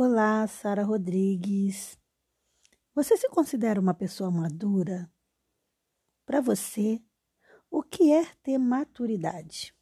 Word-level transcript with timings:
Olá, 0.00 0.46
Sara 0.46 0.84
Rodrigues. 0.84 1.98
Você 2.94 3.16
se 3.16 3.28
considera 3.30 3.80
uma 3.80 3.92
pessoa 3.92 4.30
madura? 4.30 5.10
Para 6.24 6.40
você, 6.40 7.02
o 7.68 7.82
que 7.82 8.12
é 8.12 8.24
ter 8.40 8.58
maturidade? 8.58 9.74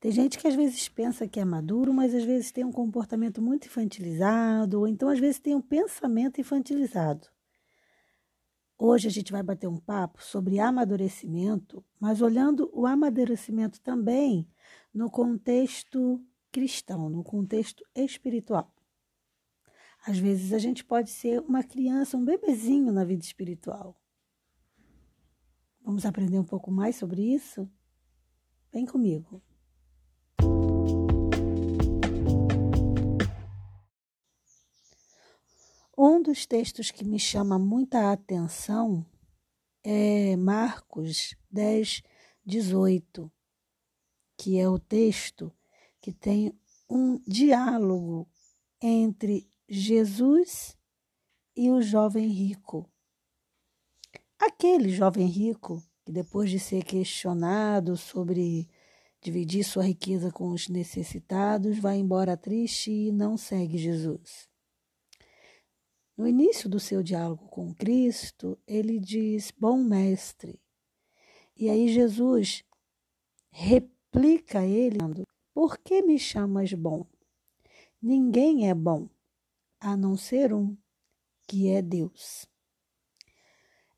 Tem 0.00 0.10
gente 0.10 0.38
que 0.38 0.48
às 0.48 0.54
vezes 0.54 0.88
pensa 0.88 1.28
que 1.28 1.38
é 1.38 1.44
maduro, 1.44 1.92
mas 1.92 2.14
às 2.14 2.24
vezes 2.24 2.50
tem 2.50 2.64
um 2.64 2.72
comportamento 2.72 3.42
muito 3.42 3.66
infantilizado, 3.66 4.78
ou 4.78 4.88
então 4.88 5.10
às 5.10 5.20
vezes 5.20 5.38
tem 5.38 5.54
um 5.54 5.60
pensamento 5.60 6.40
infantilizado. 6.40 7.28
Hoje 8.78 9.06
a 9.06 9.10
gente 9.10 9.32
vai 9.32 9.42
bater 9.42 9.66
um 9.66 9.76
papo 9.76 10.24
sobre 10.24 10.58
amadurecimento, 10.58 11.84
mas 12.00 12.22
olhando 12.22 12.70
o 12.72 12.86
amadurecimento 12.86 13.82
também 13.82 14.48
no 14.94 15.10
contexto 15.10 16.24
cristão, 16.50 17.08
no 17.08 17.22
contexto 17.22 17.84
espiritual. 17.94 18.72
Às 20.06 20.18
vezes 20.18 20.52
a 20.52 20.58
gente 20.58 20.84
pode 20.84 21.10
ser 21.10 21.40
uma 21.40 21.62
criança, 21.62 22.16
um 22.16 22.24
bebezinho 22.24 22.92
na 22.92 23.04
vida 23.04 23.22
espiritual. 23.22 24.00
Vamos 25.82 26.06
aprender 26.06 26.38
um 26.38 26.44
pouco 26.44 26.70
mais 26.70 26.96
sobre 26.96 27.22
isso? 27.22 27.70
Vem 28.72 28.86
comigo. 28.86 29.42
Um 35.96 36.22
dos 36.22 36.46
textos 36.46 36.90
que 36.90 37.04
me 37.04 37.18
chama 37.18 37.58
muita 37.58 38.10
atenção 38.10 39.04
é 39.82 40.34
Marcos 40.36 41.34
10, 41.50 42.02
18, 42.44 43.30
que 44.36 44.58
é 44.58 44.66
o 44.66 44.78
texto 44.78 45.52
que 46.00 46.12
tem 46.12 46.52
um 46.88 47.18
diálogo 47.26 48.28
entre 48.82 49.48
Jesus 49.68 50.76
e 51.56 51.70
o 51.70 51.82
jovem 51.82 52.28
rico. 52.28 52.90
Aquele 54.38 54.88
jovem 54.88 55.26
rico 55.26 55.82
que, 56.04 56.12
depois 56.12 56.50
de 56.50 56.58
ser 56.58 56.82
questionado 56.82 57.96
sobre 57.96 58.68
dividir 59.20 59.64
sua 59.64 59.84
riqueza 59.84 60.32
com 60.32 60.48
os 60.50 60.68
necessitados, 60.68 61.78
vai 61.78 61.98
embora 61.98 62.36
triste 62.36 62.90
e 62.90 63.12
não 63.12 63.36
segue 63.36 63.76
Jesus. 63.76 64.48
No 66.16 66.26
início 66.26 66.68
do 66.68 66.80
seu 66.80 67.02
diálogo 67.02 67.48
com 67.48 67.74
Cristo, 67.74 68.58
ele 68.66 68.98
diz: 68.98 69.52
Bom 69.58 69.82
mestre. 69.82 70.60
E 71.56 71.68
aí 71.68 71.88
Jesus 71.88 72.64
replica 73.50 74.64
ele: 74.64 74.98
por 75.60 75.76
que 75.76 76.00
me 76.00 76.18
chamas 76.18 76.72
bom? 76.72 77.04
Ninguém 78.00 78.70
é 78.70 78.74
bom, 78.74 79.10
a 79.78 79.94
não 79.94 80.16
ser 80.16 80.54
um, 80.54 80.74
que 81.46 81.68
é 81.68 81.82
Deus. 81.82 82.46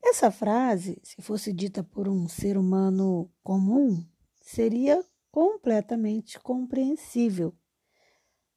Essa 0.03 0.29
frase, 0.29 0.99
se 1.01 1.21
fosse 1.21 1.53
dita 1.53 1.81
por 1.81 2.09
um 2.09 2.27
ser 2.27 2.57
humano 2.57 3.31
comum, 3.41 4.05
seria 4.41 5.01
completamente 5.31 6.37
compreensível, 6.37 7.55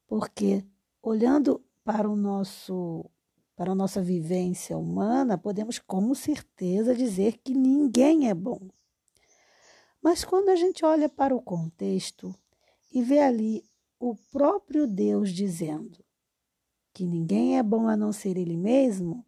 porque 0.05 0.65
olhando 1.01 1.65
para 1.85 2.09
o 2.09 2.15
nosso 2.17 3.09
para 3.55 3.71
a 3.71 3.75
nossa 3.75 4.01
vivência 4.01 4.77
humana, 4.77 5.37
podemos 5.37 5.79
com 5.79 6.13
certeza 6.13 6.93
dizer 6.93 7.37
que 7.37 7.53
ninguém 7.53 8.27
é 8.29 8.33
bom. 8.33 8.67
Mas 10.03 10.25
quando 10.25 10.49
a 10.49 10.57
gente 10.57 10.83
olha 10.83 11.07
para 11.07 11.33
o 11.33 11.41
contexto, 11.41 12.35
e 12.97 13.01
vê 13.03 13.19
ali 13.19 13.63
o 13.99 14.15
próprio 14.31 14.87
Deus 14.87 15.31
dizendo 15.31 16.03
que 16.91 17.05
ninguém 17.05 17.59
é 17.59 17.61
bom 17.61 17.87
a 17.87 17.95
não 17.95 18.11
ser 18.11 18.35
ele 18.35 18.57
mesmo, 18.57 19.23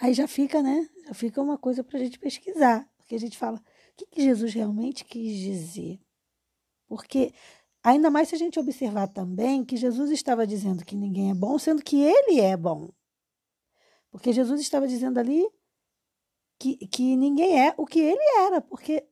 aí 0.00 0.12
já 0.12 0.26
fica, 0.26 0.60
né? 0.60 0.90
Já 1.06 1.14
fica 1.14 1.40
uma 1.40 1.56
coisa 1.56 1.84
para 1.84 1.96
a 1.96 2.02
gente 2.02 2.18
pesquisar, 2.18 2.90
porque 2.96 3.14
a 3.14 3.20
gente 3.20 3.38
fala 3.38 3.58
o 3.58 3.62
que, 3.96 4.06
que 4.06 4.22
Jesus 4.22 4.52
realmente 4.52 5.04
quis 5.04 5.38
dizer. 5.38 6.00
Porque 6.88 7.32
ainda 7.80 8.10
mais 8.10 8.28
se 8.28 8.34
a 8.34 8.38
gente 8.38 8.58
observar 8.58 9.06
também 9.06 9.64
que 9.64 9.76
Jesus 9.76 10.10
estava 10.10 10.44
dizendo 10.44 10.84
que 10.84 10.96
ninguém 10.96 11.30
é 11.30 11.34
bom, 11.34 11.56
sendo 11.60 11.80
que 11.80 12.02
ele 12.02 12.40
é 12.40 12.56
bom. 12.56 12.90
Porque 14.10 14.32
Jesus 14.32 14.60
estava 14.60 14.88
dizendo 14.88 15.20
ali 15.20 15.48
que, 16.58 16.74
que 16.88 17.14
ninguém 17.14 17.64
é 17.64 17.72
o 17.76 17.86
que 17.86 18.00
ele 18.00 18.24
era, 18.40 18.60
porque 18.60 19.06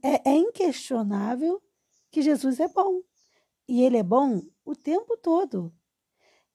é, 0.00 0.30
é 0.30 0.36
inquestionável 0.36 1.60
que 2.10 2.22
Jesus 2.22 2.60
é 2.60 2.68
bom. 2.68 3.02
E 3.68 3.82
ele 3.82 3.96
é 3.96 4.02
bom 4.02 4.42
o 4.64 4.74
tempo 4.74 5.16
todo. 5.16 5.72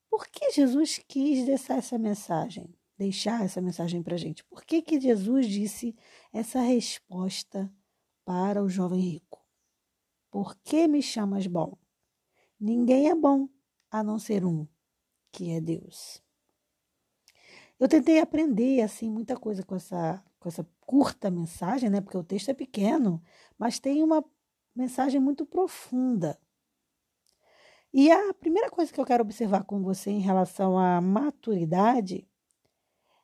Por 0.09 0.27
que 0.27 0.51
Jesus 0.51 1.01
quis 1.07 1.45
deixar 1.45 1.77
essa 1.77 1.97
mensagem? 1.97 2.73
Deixar 2.97 3.43
essa 3.43 3.61
mensagem 3.61 4.01
para 4.01 4.15
a 4.15 4.17
gente? 4.17 4.43
Por 4.45 4.63
que, 4.63 4.81
que 4.81 4.99
Jesus 4.99 5.47
disse 5.47 5.95
essa 6.31 6.61
resposta 6.61 7.71
para 8.23 8.63
o 8.63 8.69
jovem 8.69 8.99
rico? 8.99 9.45
Por 10.31 10.55
que 10.57 10.87
me 10.87 11.01
chamas 11.01 11.47
bom? 11.47 11.77
Ninguém 12.59 13.09
é 13.09 13.15
bom 13.15 13.49
a 13.91 14.03
não 14.03 14.17
ser 14.17 14.45
um, 14.45 14.67
que 15.31 15.51
é 15.51 15.59
Deus. 15.61 16.21
Eu 17.77 17.87
tentei 17.87 18.19
aprender 18.19 18.81
assim 18.81 19.09
muita 19.09 19.35
coisa 19.35 19.63
com 19.63 19.75
essa 19.75 20.23
com 20.45 20.49
essa 20.49 20.67
curta 20.81 21.31
mensagem, 21.31 21.89
né? 21.89 21.99
Porque 21.99 22.17
o 22.17 22.23
texto 22.23 22.49
é 22.49 22.53
pequeno, 22.53 23.19
mas 23.57 23.79
tem 23.79 24.03
uma 24.03 24.23
mensagem 24.75 25.19
muito 25.19 25.45
profunda. 25.45 26.39
E 27.93 28.11
a 28.11 28.33
primeira 28.33 28.69
coisa 28.69 28.91
que 28.91 28.99
eu 28.99 29.05
quero 29.05 29.23
observar 29.23 29.63
com 29.63 29.81
você 29.81 30.09
em 30.11 30.19
relação 30.19 30.77
à 30.77 30.99
maturidade 30.99 32.27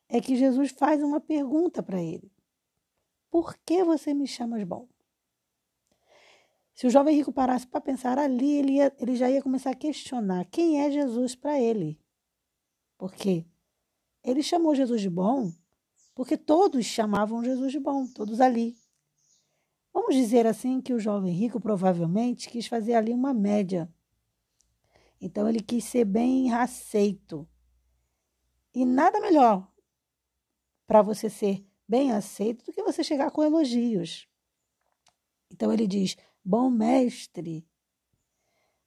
é 0.08 0.20
que 0.20 0.36
Jesus 0.36 0.70
faz 0.70 1.02
uma 1.02 1.20
pergunta 1.20 1.82
para 1.82 2.00
ele: 2.00 2.32
Por 3.30 3.56
que 3.58 3.84
você 3.84 4.14
me 4.14 4.26
chamas 4.26 4.64
bom? 4.64 4.88
Se 6.74 6.86
o 6.86 6.90
jovem 6.90 7.14
rico 7.14 7.32
parasse 7.32 7.66
para 7.66 7.82
pensar 7.82 8.18
ali, 8.18 8.52
ele, 8.58 8.72
ia, 8.72 8.96
ele 8.98 9.14
já 9.14 9.30
ia 9.30 9.42
começar 9.42 9.70
a 9.70 9.76
questionar 9.76 10.46
quem 10.46 10.80
é 10.80 10.90
Jesus 10.90 11.34
para 11.34 11.60
ele. 11.60 12.00
Porque 12.96 13.44
ele 14.24 14.42
chamou 14.42 14.74
Jesus 14.74 15.02
de 15.02 15.10
bom 15.10 15.52
porque 16.14 16.36
todos 16.36 16.84
chamavam 16.84 17.42
Jesus 17.42 17.72
de 17.72 17.80
bom, 17.80 18.06
todos 18.06 18.40
ali. 18.40 18.76
Vamos 19.92 20.14
dizer 20.14 20.46
assim 20.46 20.80
que 20.80 20.94
o 20.94 20.98
jovem 20.98 21.32
rico 21.32 21.60
provavelmente 21.60 22.48
quis 22.48 22.66
fazer 22.66 22.94
ali 22.94 23.12
uma 23.12 23.34
média. 23.34 23.92
Então 25.20 25.48
ele 25.48 25.60
quis 25.60 25.84
ser 25.84 26.04
bem 26.04 26.52
aceito. 26.52 27.48
E 28.74 28.84
nada 28.84 29.20
melhor 29.20 29.70
para 30.86 31.02
você 31.02 31.28
ser 31.28 31.64
bem 31.86 32.10
aceito 32.10 32.64
do 32.64 32.72
que 32.72 32.82
você 32.82 33.04
chegar 33.04 33.30
com 33.30 33.42
elogios. 33.42 34.26
Então 35.50 35.72
ele 35.72 35.86
diz: 35.86 36.16
Bom 36.44 36.70
mestre. 36.70 37.68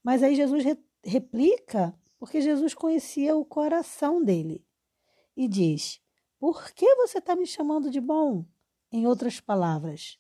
Mas 0.04 0.24
aí 0.24 0.36
Jesus 0.36 0.64
re 0.64 0.78
replica, 1.04 1.96
porque 2.18 2.42
Jesus 2.42 2.74
conhecia 2.74 3.36
o 3.36 3.46
coração 3.46 4.24
dele. 4.24 4.66
E 5.38 5.48
diz: 5.48 6.02
Por 6.40 6.72
que 6.72 6.96
você 6.96 7.20
está 7.20 7.36
me 7.36 7.46
chamando 7.46 7.92
de 7.92 8.02
bom? 8.02 8.44
Em 8.92 9.06
outras 9.06 9.40
palavras, 9.40 10.18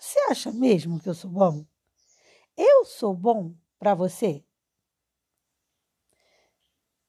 você 0.00 0.18
acha 0.30 0.52
mesmo 0.52 1.00
que 1.00 1.08
eu 1.08 1.14
sou 1.14 1.30
bom? 1.30 1.66
Eu 2.56 2.84
sou 2.84 3.14
bom 3.14 3.54
para 3.78 3.94
você? 3.94 4.44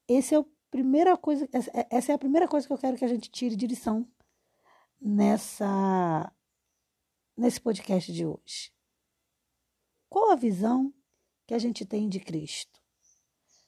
Esse 0.06 0.34
é 0.34 0.38
a 0.38 0.44
primeira 0.70 1.16
coisa, 1.16 1.48
essa 1.90 2.12
é 2.12 2.14
a 2.14 2.18
primeira 2.18 2.48
coisa 2.48 2.66
que 2.66 2.72
eu 2.72 2.78
quero 2.78 2.96
que 2.96 3.04
a 3.04 3.08
gente 3.08 3.30
tire 3.30 3.56
de 3.56 3.66
lição 3.66 4.08
nessa 5.00 6.32
nesse 7.36 7.60
podcast 7.60 8.12
de 8.12 8.26
hoje. 8.26 8.72
Qual 10.08 10.30
a 10.30 10.36
visão 10.36 10.92
que 11.46 11.54
a 11.54 11.58
gente 11.58 11.86
tem 11.86 12.08
de 12.08 12.20
Cristo? 12.20 12.80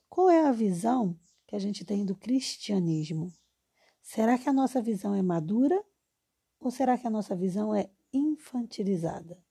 Qual 0.08 0.28
é 0.28 0.46
a 0.46 0.52
visão 0.52 1.18
que 1.46 1.56
a 1.56 1.58
gente 1.58 1.84
tem 1.84 2.04
do 2.04 2.14
cristianismo? 2.14 3.32
Será 4.02 4.36
que 4.36 4.48
a 4.48 4.52
nossa 4.52 4.82
visão 4.82 5.14
é 5.14 5.22
madura 5.22 5.82
ou 6.60 6.70
será 6.70 6.98
que 6.98 7.06
a 7.06 7.10
nossa 7.10 7.34
visão 7.34 7.74
é 7.74 7.90
infantilizada. 8.12 9.42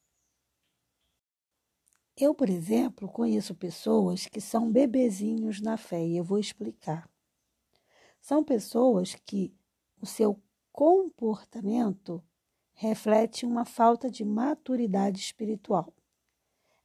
Eu, 2.16 2.36
por 2.36 2.50
exemplo, 2.50 3.10
conheço 3.10 3.56
pessoas 3.56 4.28
que 4.28 4.40
são 4.40 4.72
bebezinhos 4.72 5.60
na 5.60 5.78
fé 5.78 6.06
e 6.06 6.18
eu 6.18 6.24
vou 6.24 6.38
explicar. 6.38 7.10
São 8.20 8.44
pessoas 8.44 9.16
que 9.26 9.52
o 10.00 10.06
seu 10.06 10.40
comportamento 10.72 12.24
reflete 12.74 13.46
uma 13.46 13.66
falta 13.66 14.10
de 14.10 14.24
maturidade 14.24 15.20
espiritual. 15.20 15.94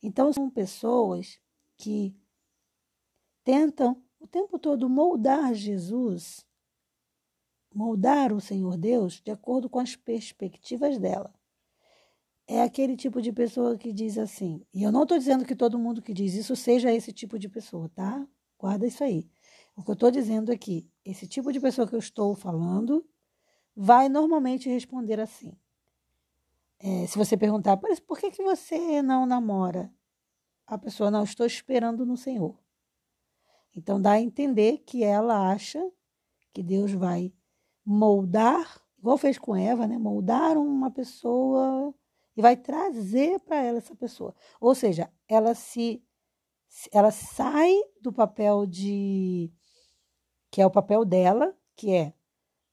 Então, 0.02 0.32
são 0.32 0.48
pessoas 0.48 1.38
que 1.76 2.16
tentam 3.44 4.02
o 4.18 4.26
tempo 4.26 4.58
todo 4.58 4.88
moldar 4.88 5.52
Jesus, 5.52 6.46
moldar 7.74 8.32
o 8.32 8.40
Senhor 8.40 8.78
Deus 8.78 9.20
de 9.20 9.30
acordo 9.30 9.68
com 9.68 9.78
as 9.78 9.94
perspectivas 9.94 10.98
dela 10.98 11.35
é 12.46 12.62
aquele 12.62 12.96
tipo 12.96 13.20
de 13.20 13.32
pessoa 13.32 13.76
que 13.76 13.92
diz 13.92 14.16
assim, 14.16 14.64
e 14.72 14.82
eu 14.82 14.92
não 14.92 15.02
estou 15.02 15.18
dizendo 15.18 15.44
que 15.44 15.56
todo 15.56 15.78
mundo 15.78 16.00
que 16.00 16.14
diz 16.14 16.34
isso 16.34 16.54
seja 16.54 16.92
esse 16.92 17.12
tipo 17.12 17.38
de 17.38 17.48
pessoa, 17.48 17.88
tá? 17.88 18.26
Guarda 18.58 18.86
isso 18.86 19.02
aí. 19.02 19.28
O 19.76 19.82
que 19.82 19.90
eu 19.90 19.94
estou 19.94 20.10
dizendo 20.10 20.52
é 20.52 20.56
que 20.56 20.88
esse 21.04 21.26
tipo 21.26 21.52
de 21.52 21.60
pessoa 21.60 21.86
que 21.86 21.94
eu 21.94 21.98
estou 21.98 22.34
falando 22.34 23.04
vai 23.74 24.08
normalmente 24.08 24.68
responder 24.68 25.20
assim. 25.20 25.56
É, 26.78 27.06
se 27.06 27.18
você 27.18 27.36
perguntar, 27.36 27.76
por 27.76 28.18
que, 28.18 28.30
que 28.30 28.42
você 28.42 29.02
não 29.02 29.26
namora? 29.26 29.92
A 30.66 30.78
pessoa, 30.78 31.10
não, 31.10 31.24
estou 31.24 31.46
esperando 31.46 32.06
no 32.06 32.16
Senhor. 32.16 32.58
Então 33.74 34.00
dá 34.00 34.12
a 34.12 34.20
entender 34.20 34.78
que 34.86 35.04
ela 35.04 35.50
acha 35.50 35.84
que 36.52 36.62
Deus 36.62 36.92
vai 36.92 37.32
moldar, 37.84 38.82
igual 38.98 39.18
fez 39.18 39.38
com 39.38 39.54
Eva, 39.54 39.86
né? 39.86 39.98
Moldar 39.98 40.56
uma 40.56 40.90
pessoa 40.90 41.94
e 42.36 42.42
vai 42.42 42.56
trazer 42.56 43.40
para 43.40 43.62
ela 43.62 43.78
essa 43.78 43.94
pessoa. 43.94 44.34
Ou 44.60 44.74
seja, 44.74 45.10
ela 45.28 45.54
se 45.54 46.02
ela 46.92 47.10
sai 47.10 47.72
do 48.00 48.12
papel 48.12 48.66
de 48.66 49.50
que 50.50 50.60
é 50.60 50.66
o 50.66 50.70
papel 50.70 51.04
dela, 51.04 51.56
que 51.74 51.92
é 51.92 52.12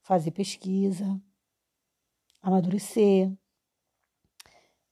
fazer 0.01 0.31
pesquisa, 0.31 1.21
amadurecer, 2.42 3.31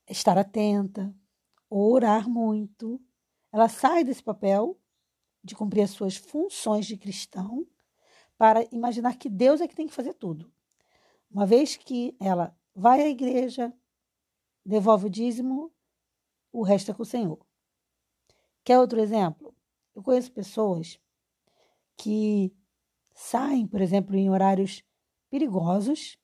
estar 0.07 0.37
atenta, 0.37 1.13
orar 1.69 2.29
muito. 2.29 3.01
Ela 3.51 3.67
sai 3.67 4.03
desse 4.03 4.23
papel 4.23 4.79
de 5.43 5.55
cumprir 5.55 5.81
as 5.81 5.91
suas 5.91 6.15
funções 6.15 6.85
de 6.85 6.95
cristão 6.97 7.67
para 8.37 8.63
imaginar 8.71 9.17
que 9.17 9.29
Deus 9.29 9.61
é 9.61 9.67
que 9.67 9.75
tem 9.75 9.87
que 9.87 9.93
fazer 9.93 10.13
tudo. 10.13 10.51
Uma 11.29 11.45
vez 11.45 11.75
que 11.75 12.15
ela 12.19 12.57
vai 12.73 13.01
à 13.01 13.07
igreja, 13.07 13.73
devolve 14.65 15.07
o 15.07 15.09
dízimo, 15.09 15.71
o 16.51 16.63
resto 16.63 16.91
é 16.91 16.93
com 16.93 17.03
o 17.03 17.05
Senhor. 17.05 17.39
Quer 18.63 18.79
outro 18.79 18.99
exemplo? 18.99 19.55
Eu 19.95 20.03
conheço 20.03 20.31
pessoas 20.31 20.99
que 21.97 22.53
saem, 23.13 23.67
por 23.67 23.81
exemplo, 23.81 24.15
em 24.15 24.29
horários 24.29 24.83
perigosos, 25.29 26.17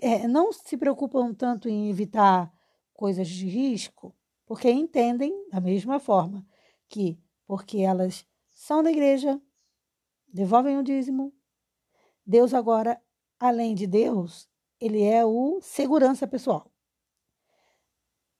é, 0.00 0.26
não 0.26 0.52
se 0.52 0.76
preocupam 0.76 1.34
tanto 1.34 1.68
em 1.68 1.90
evitar 1.90 2.52
coisas 2.94 3.28
de 3.28 3.46
risco, 3.46 4.14
porque 4.46 4.70
entendem 4.70 5.48
da 5.50 5.60
mesma 5.60 5.98
forma 5.98 6.46
que, 6.88 7.18
porque 7.46 7.78
elas 7.78 8.26
são 8.52 8.82
da 8.82 8.90
igreja, 8.90 9.40
devolvem 10.28 10.78
o 10.78 10.82
dízimo, 10.82 11.32
Deus 12.24 12.54
agora, 12.54 13.00
além 13.38 13.74
de 13.74 13.86
Deus, 13.86 14.48
ele 14.80 15.02
é 15.02 15.24
o 15.24 15.60
segurança 15.60 16.26
pessoal. 16.26 16.70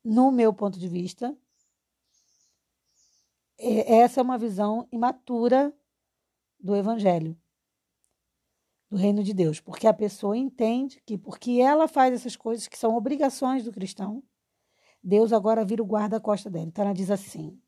No 0.08 0.30
meu 0.30 0.54
ponto 0.54 0.78
de 0.78 0.86
vista, 0.86 1.36
essa 3.58 4.20
é 4.20 4.22
uma 4.22 4.38
visão 4.38 4.86
imatura 4.92 5.76
do 6.60 6.76
evangelho 6.76 7.36
do 8.88 8.96
reino 8.96 9.24
de 9.24 9.34
Deus, 9.34 9.58
porque 9.58 9.84
a 9.84 9.92
pessoa 9.92 10.36
entende 10.36 11.02
que 11.04 11.18
porque 11.18 11.60
ela 11.60 11.88
faz 11.88 12.14
essas 12.14 12.36
coisas 12.36 12.68
que 12.68 12.78
são 12.78 12.94
obrigações 12.94 13.64
do 13.64 13.72
cristão, 13.72 14.22
Deus 15.02 15.32
agora 15.32 15.64
vira 15.64 15.82
o 15.82 15.86
guarda-costa 15.86 16.48
dela. 16.48 16.66
Então 16.66 16.84
ela 16.84 16.94
diz 16.94 17.10
assim: 17.10 17.60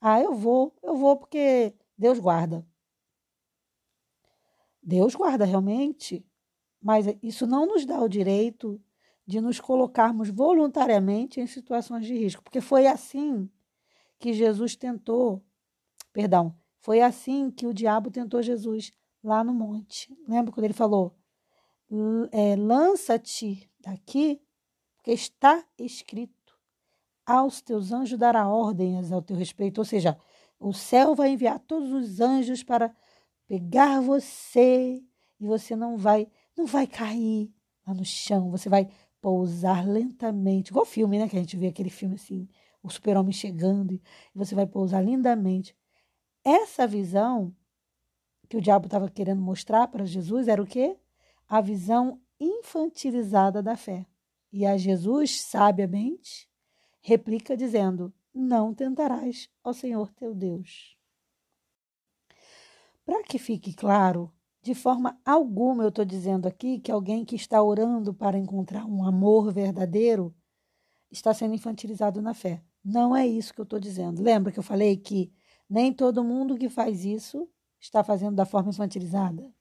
Ah, 0.00 0.20
eu 0.20 0.34
vou, 0.34 0.74
eu 0.82 0.96
vou 0.96 1.16
porque 1.16 1.76
Deus 1.96 2.18
guarda. 2.18 2.66
Deus 4.82 5.14
guarda 5.14 5.44
realmente, 5.44 6.26
mas 6.82 7.06
isso 7.22 7.46
não 7.46 7.66
nos 7.66 7.86
dá 7.86 8.00
o 8.00 8.08
direito 8.08 8.82
de 9.26 9.40
nos 9.40 9.58
colocarmos 9.60 10.28
voluntariamente 10.28 11.40
em 11.40 11.46
situações 11.46 12.06
de 12.06 12.14
risco, 12.14 12.42
porque 12.42 12.60
foi 12.60 12.86
assim 12.86 13.50
que 14.18 14.32
Jesus 14.32 14.76
tentou, 14.76 15.42
perdão, 16.12 16.54
foi 16.80 17.00
assim 17.00 17.50
que 17.50 17.66
o 17.66 17.72
diabo 17.72 18.10
tentou 18.10 18.42
Jesus 18.42 18.92
lá 19.22 19.42
no 19.42 19.54
monte. 19.54 20.14
Lembra 20.28 20.52
quando 20.52 20.64
ele 20.64 20.74
falou: 20.74 21.16
é, 22.30 22.56
lança-te 22.56 23.70
daqui, 23.80 24.42
porque 24.96 25.12
está 25.12 25.64
escrito: 25.78 26.58
aos 27.24 27.62
teus 27.62 27.92
anjos 27.92 28.18
dará 28.18 28.48
ordens 28.48 29.10
ao 29.10 29.22
teu 29.22 29.36
respeito. 29.36 29.78
Ou 29.78 29.84
seja, 29.84 30.18
o 30.60 30.72
céu 30.72 31.14
vai 31.14 31.30
enviar 31.30 31.58
todos 31.60 31.92
os 31.92 32.20
anjos 32.20 32.62
para 32.62 32.94
pegar 33.46 34.00
você 34.00 35.02
e 35.40 35.46
você 35.46 35.74
não 35.74 35.96
vai, 35.96 36.28
não 36.56 36.66
vai 36.66 36.86
cair 36.86 37.52
lá 37.86 37.94
no 37.94 38.04
chão. 38.04 38.50
Você 38.50 38.68
vai 38.68 38.88
pousar 39.24 39.88
lentamente, 39.88 40.68
igual 40.68 40.84
filme, 40.84 41.18
né? 41.18 41.26
Que 41.26 41.36
a 41.38 41.40
gente 41.40 41.56
vê 41.56 41.68
aquele 41.68 41.88
filme 41.88 42.16
assim, 42.16 42.46
o 42.82 42.90
super-homem 42.90 43.32
chegando 43.32 43.94
e 43.94 44.02
você 44.34 44.54
vai 44.54 44.66
pousar 44.66 45.02
lindamente. 45.02 45.74
Essa 46.44 46.86
visão 46.86 47.56
que 48.50 48.58
o 48.58 48.60
diabo 48.60 48.84
estava 48.84 49.08
querendo 49.08 49.40
mostrar 49.40 49.88
para 49.88 50.04
Jesus 50.04 50.46
era 50.46 50.62
o 50.62 50.66
quê? 50.66 50.98
A 51.48 51.62
visão 51.62 52.20
infantilizada 52.38 53.62
da 53.62 53.78
fé. 53.78 54.04
E 54.52 54.66
a 54.66 54.76
Jesus, 54.76 55.40
sabiamente, 55.40 56.46
replica 57.00 57.56
dizendo: 57.56 58.12
Não 58.34 58.74
tentarás 58.74 59.48
ao 59.62 59.72
Senhor 59.72 60.12
teu 60.12 60.34
Deus. 60.34 60.98
Para 63.06 63.22
que 63.22 63.38
fique 63.38 63.72
claro, 63.72 64.30
de 64.64 64.74
forma 64.74 65.20
alguma 65.26 65.84
eu 65.84 65.90
estou 65.90 66.06
dizendo 66.06 66.48
aqui 66.48 66.80
que 66.80 66.90
alguém 66.90 67.22
que 67.22 67.36
está 67.36 67.62
orando 67.62 68.14
para 68.14 68.38
encontrar 68.38 68.86
um 68.86 69.04
amor 69.04 69.52
verdadeiro 69.52 70.34
está 71.10 71.34
sendo 71.34 71.54
infantilizado 71.54 72.22
na 72.22 72.32
fé. 72.32 72.62
Não 72.82 73.14
é 73.14 73.26
isso 73.26 73.52
que 73.52 73.60
eu 73.60 73.64
estou 73.64 73.78
dizendo. 73.78 74.22
Lembra 74.22 74.50
que 74.50 74.58
eu 74.58 74.62
falei 74.62 74.96
que 74.96 75.30
nem 75.68 75.92
todo 75.92 76.24
mundo 76.24 76.56
que 76.56 76.70
faz 76.70 77.04
isso 77.04 77.46
está 77.78 78.02
fazendo 78.02 78.36
da 78.36 78.46
forma 78.46 78.70
infantilizada? 78.70 79.52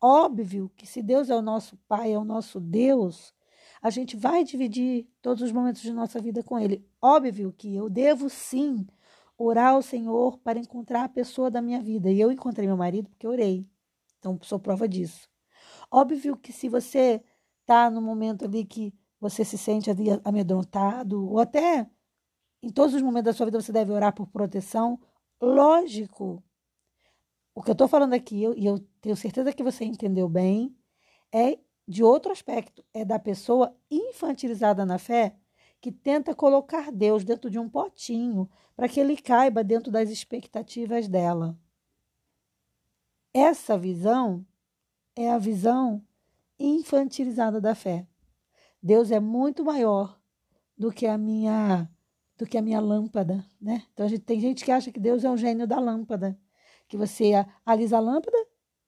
Óbvio 0.00 0.70
que 0.76 0.86
se 0.86 1.02
Deus 1.02 1.30
é 1.30 1.34
o 1.34 1.42
nosso 1.42 1.76
Pai, 1.88 2.12
é 2.12 2.18
o 2.18 2.24
nosso 2.24 2.60
Deus, 2.60 3.34
a 3.82 3.90
gente 3.90 4.16
vai 4.16 4.44
dividir 4.44 5.08
todos 5.20 5.42
os 5.42 5.50
momentos 5.50 5.82
de 5.82 5.92
nossa 5.92 6.20
vida 6.20 6.44
com 6.44 6.60
Ele. 6.60 6.88
Óbvio 7.02 7.52
que 7.52 7.74
eu 7.74 7.90
devo 7.90 8.30
sim 8.30 8.86
orar 9.36 9.72
ao 9.72 9.82
Senhor 9.82 10.38
para 10.38 10.60
encontrar 10.60 11.02
a 11.02 11.08
pessoa 11.08 11.50
da 11.50 11.60
minha 11.60 11.82
vida. 11.82 12.08
E 12.08 12.20
eu 12.20 12.30
encontrei 12.30 12.68
meu 12.68 12.76
marido 12.76 13.10
porque 13.10 13.26
orei. 13.26 13.66
Então, 14.24 14.38
sou 14.40 14.58
prova 14.58 14.88
disso. 14.88 15.28
Óbvio 15.90 16.34
que 16.34 16.50
se 16.50 16.66
você 16.66 17.22
está 17.60 17.90
no 17.90 18.00
momento 18.00 18.46
ali 18.46 18.64
que 18.64 18.94
você 19.20 19.44
se 19.44 19.58
sente 19.58 19.90
ali 19.90 20.06
amedrontado, 20.24 21.28
ou 21.30 21.38
até 21.38 21.86
em 22.62 22.70
todos 22.70 22.94
os 22.94 23.02
momentos 23.02 23.26
da 23.26 23.32
sua 23.34 23.44
vida 23.44 23.60
você 23.60 23.70
deve 23.70 23.92
orar 23.92 24.14
por 24.14 24.26
proteção, 24.28 24.98
lógico 25.38 26.42
o 27.54 27.62
que 27.62 27.68
eu 27.68 27.74
estou 27.74 27.86
falando 27.86 28.14
aqui, 28.14 28.42
eu, 28.42 28.54
e 28.56 28.64
eu 28.64 28.78
tenho 29.02 29.14
certeza 29.14 29.52
que 29.52 29.62
você 29.62 29.84
entendeu 29.84 30.26
bem, 30.26 30.74
é 31.30 31.58
de 31.86 32.02
outro 32.02 32.32
aspecto. 32.32 32.82
É 32.94 33.04
da 33.04 33.18
pessoa 33.18 33.76
infantilizada 33.90 34.86
na 34.86 34.98
fé 34.98 35.36
que 35.82 35.92
tenta 35.92 36.34
colocar 36.34 36.90
Deus 36.90 37.24
dentro 37.24 37.50
de 37.50 37.58
um 37.58 37.68
potinho 37.68 38.48
para 38.74 38.88
que 38.88 38.98
ele 38.98 39.18
caiba 39.18 39.62
dentro 39.62 39.92
das 39.92 40.08
expectativas 40.08 41.08
dela. 41.08 41.58
Essa 43.34 43.76
visão 43.76 44.46
é 45.16 45.28
a 45.28 45.38
visão 45.38 46.00
infantilizada 46.56 47.60
da 47.60 47.74
fé. 47.74 48.06
Deus 48.80 49.10
é 49.10 49.18
muito 49.18 49.64
maior 49.64 50.20
do 50.78 50.92
que 50.92 51.04
a 51.04 51.18
minha 51.18 51.90
do 52.36 52.46
que 52.46 52.58
a 52.58 52.62
minha 52.62 52.80
lâmpada, 52.80 53.44
né? 53.60 53.86
Então 53.92 54.06
a 54.06 54.08
gente, 54.08 54.22
tem 54.22 54.40
gente 54.40 54.64
que 54.64 54.70
acha 54.70 54.90
que 54.90 55.00
Deus 55.00 55.24
é 55.24 55.30
um 55.30 55.36
gênio 55.36 55.66
da 55.66 55.78
lâmpada 55.78 56.38
que 56.88 56.96
você 56.96 57.32
alisa 57.64 57.96
a 57.96 58.00
lâmpada 58.00 58.36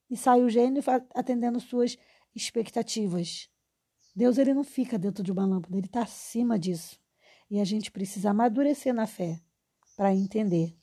e 0.08 0.16
sai 0.16 0.42
o 0.42 0.48
gênio 0.48 0.82
atendendo 1.14 1.58
suas 1.58 1.96
expectativas. 2.34 3.48
Deus 4.14 4.38
ele 4.38 4.54
não 4.54 4.64
fica 4.64 4.98
dentro 4.98 5.24
de 5.24 5.32
uma 5.32 5.44
lâmpada, 5.44 5.76
ele 5.76 5.86
está 5.86 6.02
acima 6.02 6.58
disso. 6.58 7.00
E 7.50 7.60
a 7.60 7.64
gente 7.64 7.90
precisa 7.90 8.30
amadurecer 8.30 8.94
na 8.94 9.06
fé 9.06 9.40
para 9.96 10.14
entender. 10.14 10.76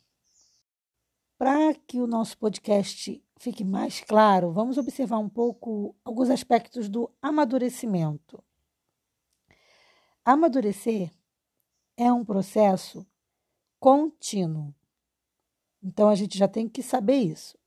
Para 1.37 1.73
que 1.73 2.01
o 2.01 2.07
nosso 2.07 2.37
podcast 2.37 3.22
fique 3.37 3.63
mais 3.63 4.01
claro, 4.01 4.51
vamos 4.51 4.77
observar 4.77 5.17
um 5.17 5.29
pouco 5.29 5.95
alguns 6.03 6.29
aspectos 6.29 6.87
do 6.87 7.09
amadurecimento. 7.21 8.43
Amadurecer 10.25 11.11
é 11.97 12.11
um 12.11 12.23
processo 12.23 13.05
contínuo. 13.79 14.73
Então 15.83 16.07
a 16.07 16.15
gente 16.15 16.37
já 16.37 16.47
tem 16.47 16.69
que 16.69 16.81
saber 16.81 17.17
isso. 17.17 17.57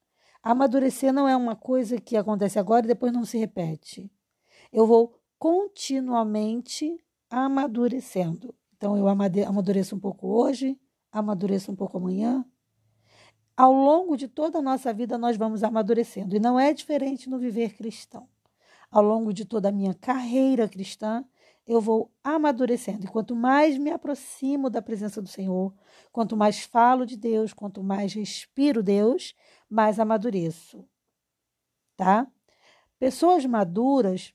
Amadurecer 0.43 1.13
não 1.13 1.29
é 1.29 1.37
uma 1.37 1.55
coisa 1.55 2.01
que 2.01 2.17
acontece 2.17 2.59
agora 2.59 2.87
e 2.87 2.89
depois 2.89 3.13
não 3.13 3.25
se 3.25 3.37
repete. 3.37 4.11
Eu 4.73 4.87
vou 4.87 5.21
continuamente 5.39 6.99
amadurecendo. 7.29 8.55
Então 8.77 8.97
eu 8.97 9.07
amadureço 9.09 9.97
um 9.97 10.01
pouco 10.01 10.29
hoje, 10.29 10.81
amadureço 11.13 11.71
um 11.71 11.77
pouco 11.77 11.99
amanhã. 11.99 12.45
Ao 13.57 13.73
longo 13.73 14.19
de 14.19 14.29
toda 14.29 14.59
a 14.59 14.63
nossa 14.63 14.93
vida 14.93 15.17
nós 15.17 15.39
vamos 15.39 15.65
amadurecendo 15.65 16.37
e 16.37 16.39
não 16.39 16.61
é 16.61 16.75
diferente 16.75 17.31
no 17.31 17.39
viver 17.39 17.75
cristão. 17.75 18.29
Ao 18.91 19.03
longo 19.03 19.33
de 19.33 19.47
toda 19.47 19.71
a 19.71 19.73
minha 19.73 19.95
carreira 19.95 20.69
cristã, 20.69 21.25
eu 21.67 21.81
vou 21.81 22.13
amadurecendo. 22.23 23.07
E 23.07 23.09
quanto 23.09 23.35
mais 23.35 23.79
me 23.79 23.91
aproximo 23.91 24.69
da 24.69 24.83
presença 24.83 25.23
do 25.23 25.29
Senhor, 25.29 25.75
quanto 26.13 26.37
mais 26.37 26.61
falo 26.61 27.07
de 27.07 27.17
Deus, 27.17 27.55
quanto 27.55 27.83
mais 27.83 28.13
respiro 28.13 28.83
Deus, 28.83 29.35
mais 29.71 29.99
amadureço. 29.99 30.85
Tá? 31.97 32.27
Pessoas 32.99 33.47
maduras, 33.47 34.35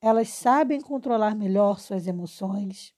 elas 0.00 0.28
sabem 0.28 0.80
controlar 0.80 1.36
melhor 1.36 1.78
suas 1.78 2.08
emoções. 2.08 2.95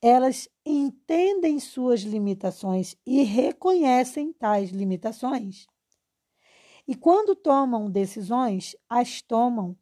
Elas 0.00 0.48
entendem 0.64 1.58
suas 1.58 2.02
limitações 2.02 2.96
e 3.04 3.22
reconhecem 3.22 4.32
tais 4.32 4.70
limitações. 4.70 5.66
E 6.86 6.94
quando 6.94 7.34
tomam 7.34 7.90
decisões, 7.90 8.76
as 8.88 9.20
tomam 9.20 9.76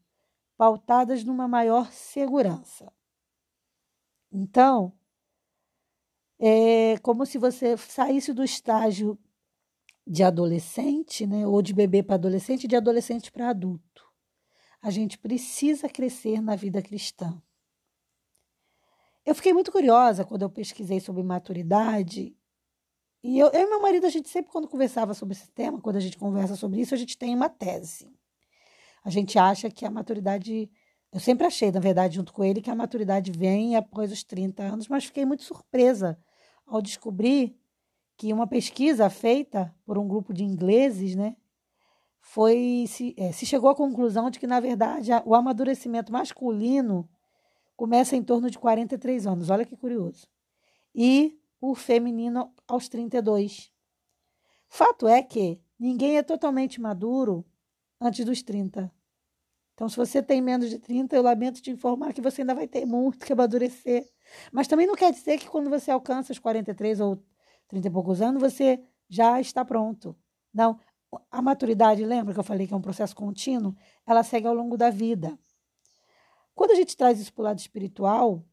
pautadas 0.56 1.24
numa 1.24 1.46
maior 1.46 1.90
segurança. 1.92 2.90
Então, 4.32 4.92
é 6.38 6.98
como 6.98 7.26
se 7.26 7.38
você 7.38 7.76
saísse 7.76 8.32
do 8.32 8.42
estágio 8.42 9.18
de 10.06 10.22
adolescente, 10.22 11.26
né, 11.26 11.46
ou 11.46 11.62
de 11.62 11.72
bebê 11.72 12.02
para 12.02 12.16
adolescente, 12.16 12.68
de 12.68 12.76
adolescente 12.76 13.32
para 13.32 13.48
adulto. 13.48 14.04
A 14.82 14.90
gente 14.90 15.18
precisa 15.18 15.88
crescer 15.88 16.40
na 16.42 16.54
vida 16.56 16.82
cristã. 16.82 17.42
Eu 19.24 19.34
fiquei 19.34 19.52
muito 19.52 19.72
curiosa 19.72 20.24
quando 20.24 20.42
eu 20.42 20.50
pesquisei 20.50 21.00
sobre 21.00 21.22
maturidade. 21.22 22.36
E 23.22 23.38
eu, 23.38 23.48
eu 23.48 23.62
e 23.62 23.66
meu 23.66 23.80
marido, 23.80 24.06
a 24.06 24.10
gente 24.10 24.28
sempre, 24.28 24.52
quando 24.52 24.68
conversava 24.68 25.14
sobre 25.14 25.34
esse 25.34 25.48
tema, 25.50 25.80
quando 25.80 25.96
a 25.96 26.00
gente 26.00 26.18
conversa 26.18 26.56
sobre 26.56 26.80
isso, 26.80 26.94
a 26.94 26.98
gente 26.98 27.16
tem 27.16 27.34
uma 27.34 27.48
tese. 27.48 28.12
A 29.02 29.08
gente 29.08 29.38
acha 29.38 29.70
que 29.70 29.86
a 29.86 29.90
maturidade. 29.90 30.70
Eu 31.10 31.20
sempre 31.20 31.46
achei, 31.46 31.70
na 31.70 31.80
verdade, 31.80 32.16
junto 32.16 32.32
com 32.32 32.44
ele, 32.44 32.60
que 32.60 32.70
a 32.70 32.74
maturidade 32.74 33.30
vem 33.30 33.76
após 33.76 34.12
os 34.12 34.22
30 34.24 34.62
anos, 34.62 34.88
mas 34.88 35.04
fiquei 35.04 35.24
muito 35.24 35.44
surpresa 35.44 36.18
ao 36.66 36.82
descobrir 36.82 37.56
que 38.16 38.32
uma 38.32 38.46
pesquisa 38.46 39.08
feita 39.08 39.74
por 39.86 39.96
um 39.96 40.06
grupo 40.08 40.32
de 40.34 40.44
ingleses, 40.44 41.14
né, 41.14 41.36
foi 42.20 42.84
se, 42.88 43.14
é, 43.16 43.32
se 43.32 43.46
chegou 43.46 43.70
à 43.70 43.74
conclusão 43.74 44.30
de 44.30 44.38
que, 44.38 44.46
na 44.46 44.58
verdade, 44.58 45.12
a, 45.12 45.22
o 45.24 45.34
amadurecimento 45.34 46.12
masculino 46.12 47.08
começa 47.76 48.16
em 48.16 48.22
torno 48.22 48.50
de 48.50 48.58
43 48.58 49.26
anos. 49.26 49.50
Olha 49.50 49.64
que 49.64 49.76
curioso. 49.76 50.26
E 50.94 51.38
o 51.60 51.74
feminino 51.74 52.52
aos 52.66 52.88
32. 52.88 53.72
Fato 54.68 55.06
é 55.08 55.22
que 55.22 55.60
ninguém 55.78 56.16
é 56.16 56.22
totalmente 56.22 56.80
maduro 56.80 57.44
antes 58.00 58.24
dos 58.24 58.42
30. 58.42 58.92
Então, 59.74 59.88
se 59.88 59.96
você 59.96 60.22
tem 60.22 60.40
menos 60.40 60.70
de 60.70 60.78
30, 60.78 61.16
eu 61.16 61.22
lamento 61.22 61.60
te 61.60 61.70
informar 61.70 62.12
que 62.12 62.20
você 62.20 62.42
ainda 62.42 62.54
vai 62.54 62.68
ter 62.68 62.86
muito 62.86 63.26
que 63.26 63.32
amadurecer. 63.32 64.08
Mas 64.52 64.68
também 64.68 64.86
não 64.86 64.94
quer 64.94 65.12
dizer 65.12 65.38
que 65.38 65.48
quando 65.48 65.68
você 65.68 65.90
alcança 65.90 66.32
os 66.32 66.38
43 66.38 67.00
ou 67.00 67.20
30 67.68 67.88
e 67.88 67.90
poucos 67.90 68.22
anos, 68.22 68.40
você 68.40 68.80
já 69.08 69.40
está 69.40 69.64
pronto. 69.64 70.16
Não. 70.52 70.78
A 71.30 71.40
maturidade, 71.40 72.04
lembra 72.04 72.34
que 72.34 72.40
eu 72.40 72.44
falei 72.44 72.66
que 72.66 72.74
é 72.74 72.76
um 72.76 72.80
processo 72.80 73.14
contínuo? 73.14 73.74
Ela 74.04 74.22
segue 74.22 74.46
ao 74.46 74.54
longo 74.54 74.76
da 74.76 74.90
vida. 74.90 75.38
Quando 76.54 76.70
a 76.70 76.74
gente 76.74 76.96
traz 76.96 77.18
isso 77.18 77.32
para 77.32 77.42
o 77.42 77.44
lado 77.44 77.58
espiritual, 77.58 78.44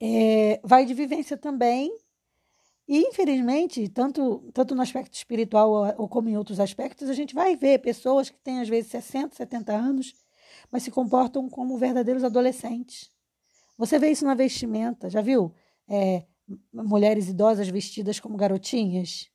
é, 0.00 0.60
vai 0.64 0.84
de 0.84 0.94
vivência 0.94 1.36
também 1.36 1.96
e, 2.88 2.98
infelizmente, 3.08 3.88
tanto, 3.88 4.50
tanto 4.52 4.74
no 4.74 4.82
aspecto 4.82 5.14
espiritual 5.14 5.94
ou, 5.96 6.08
como 6.08 6.28
em 6.28 6.36
outros 6.36 6.58
aspectos, 6.58 7.08
a 7.08 7.14
gente 7.14 7.34
vai 7.34 7.56
ver 7.56 7.78
pessoas 7.78 8.28
que 8.28 8.38
têm, 8.40 8.60
às 8.60 8.68
vezes, 8.68 8.90
60, 8.90 9.36
70 9.36 9.72
anos, 9.72 10.14
mas 10.70 10.82
se 10.82 10.90
comportam 10.90 11.48
como 11.48 11.78
verdadeiros 11.78 12.24
adolescentes. 12.24 13.10
Você 13.78 13.98
vê 13.98 14.10
isso 14.10 14.24
na 14.24 14.34
vestimenta, 14.34 15.08
já 15.08 15.20
viu? 15.20 15.54
É, 15.88 16.26
mulheres 16.72 17.28
idosas 17.28 17.68
vestidas 17.68 18.18
como 18.18 18.36
garotinhas. 18.36 19.30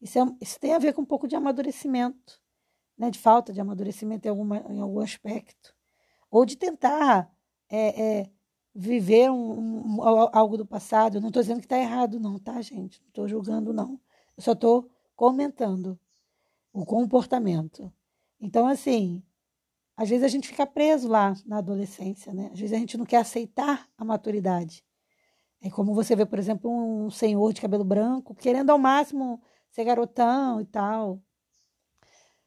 Isso, 0.00 0.18
é, 0.18 0.22
isso 0.40 0.60
tem 0.60 0.74
a 0.74 0.78
ver 0.78 0.92
com 0.92 1.02
um 1.02 1.06
pouco 1.06 1.26
de 1.26 1.34
amadurecimento, 1.34 2.40
né? 2.96 3.10
de 3.10 3.18
falta 3.18 3.52
de 3.52 3.60
amadurecimento 3.60 4.26
em, 4.26 4.30
alguma, 4.30 4.58
em 4.70 4.80
algum 4.80 5.00
aspecto. 5.00 5.74
Ou 6.34 6.44
de 6.44 6.56
tentar 6.56 7.32
é, 7.70 8.02
é, 8.02 8.30
viver 8.74 9.30
um, 9.30 9.98
um, 9.98 10.02
algo 10.02 10.56
do 10.56 10.66
passado. 10.66 11.16
Eu 11.18 11.20
não 11.20 11.28
estou 11.28 11.40
dizendo 11.40 11.60
que 11.60 11.66
está 11.66 11.78
errado, 11.78 12.18
não, 12.18 12.40
tá, 12.40 12.60
gente? 12.60 13.00
Não 13.02 13.06
estou 13.06 13.28
julgando, 13.28 13.72
não. 13.72 14.00
Eu 14.36 14.42
só 14.42 14.50
estou 14.50 14.90
comentando 15.14 15.96
o 16.72 16.84
comportamento. 16.84 17.92
Então, 18.40 18.66
assim, 18.66 19.22
às 19.96 20.08
vezes 20.08 20.24
a 20.24 20.28
gente 20.28 20.48
fica 20.48 20.66
preso 20.66 21.06
lá 21.06 21.34
na 21.46 21.58
adolescência, 21.58 22.34
né? 22.34 22.50
Às 22.52 22.58
vezes 22.58 22.74
a 22.74 22.80
gente 22.80 22.98
não 22.98 23.06
quer 23.06 23.18
aceitar 23.18 23.88
a 23.96 24.04
maturidade. 24.04 24.84
É 25.62 25.70
como 25.70 25.94
você 25.94 26.16
vê, 26.16 26.26
por 26.26 26.40
exemplo, 26.40 26.68
um 26.68 27.10
senhor 27.10 27.52
de 27.52 27.60
cabelo 27.60 27.84
branco 27.84 28.34
querendo 28.34 28.70
ao 28.70 28.78
máximo 28.78 29.40
ser 29.70 29.84
garotão 29.84 30.60
e 30.60 30.64
tal. 30.64 31.22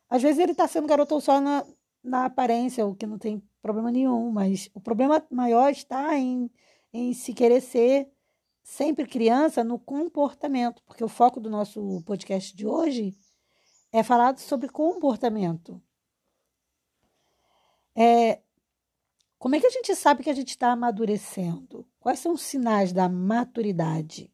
Às 0.10 0.22
vezes 0.22 0.39
ele 0.39 0.51
está 0.51 0.67
sendo 0.67 0.89
garotão 0.89 1.22
só 1.22 1.39
na, 1.39 1.65
na 2.03 2.25
aparência, 2.25 2.86
o 2.86 2.94
que 2.94 3.08
não 3.08 3.17
tem 3.17 3.41
problema 3.67 3.91
nenhum, 3.91 4.31
mas 4.31 4.69
o 4.74 4.79
problema 4.79 5.21
maior 5.29 5.69
está 5.69 6.17
em, 6.17 6.50
em 6.93 7.13
se 7.13 7.33
querer 7.33 7.59
ser 7.59 8.09
sempre 8.63 9.05
criança 9.05 9.62
no 9.62 9.77
comportamento, 9.77 10.81
porque 10.83 11.03
o 11.03 11.09
foco 11.09 11.41
do 11.41 11.50
nosso 11.50 12.01
podcast 12.05 12.55
de 12.55 12.65
hoje 12.65 13.13
é 13.91 14.03
falar 14.03 14.38
sobre 14.38 14.69
comportamento. 14.69 15.81
É, 17.93 18.39
como 19.38 19.55
é 19.55 19.59
que 19.59 19.67
a 19.67 19.71
gente 19.71 19.93
sabe 19.95 20.24
que 20.24 20.29
a 20.29 20.33
gente 20.33 20.50
está 20.50 20.71
amadurecendo? 20.71 21.86
Quais 22.00 22.19
são 22.19 22.33
os 22.33 22.41
sinais 22.41 22.93
da 22.93 23.09
maturidade, 23.09 24.33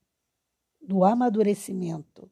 do 0.80 1.04
amadurecimento? 1.04 2.30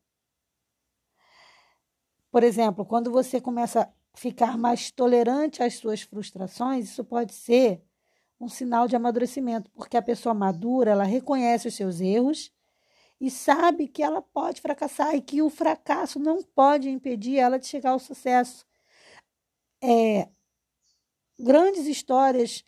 Por 2.30 2.44
exemplo, 2.44 2.86
quando 2.86 3.12
você 3.12 3.42
começa 3.42 3.92
ficar 4.14 4.58
mais 4.58 4.92
tolerante 4.92 5.64
às 5.64 5.76
suas 5.76 6.02
frustrações, 6.02 6.86
isso 6.86 7.04
pode 7.04 7.34
ser 7.34 7.82
um 8.40 8.48
sinal 8.48 8.88
de 8.88 8.96
amadurecimento, 8.96 9.70
porque 9.72 9.96
a 9.96 10.02
pessoa 10.02 10.34
madura, 10.34 10.92
ela 10.92 11.04
reconhece 11.04 11.68
os 11.68 11.76
seus 11.76 12.02
erros 12.02 12.52
e 13.20 13.30
sabe 13.30 13.88
que 13.88 14.02
ela 14.02 14.22
pode 14.22 14.60
fracassar 14.62 15.14
e 15.16 15.22
que 15.22 15.44
o 15.44 15.50
fracasso 15.50 16.20
não 16.20 16.42
pode 16.42 16.90
impedir 16.90 17.38
ela 17.38 17.60
de 17.60 17.68
chegar 17.68 17.92
ao 17.92 18.00
sucesso. 18.00 18.66
É, 19.84 20.28
grandes 21.40 21.86
histórias 21.86 22.64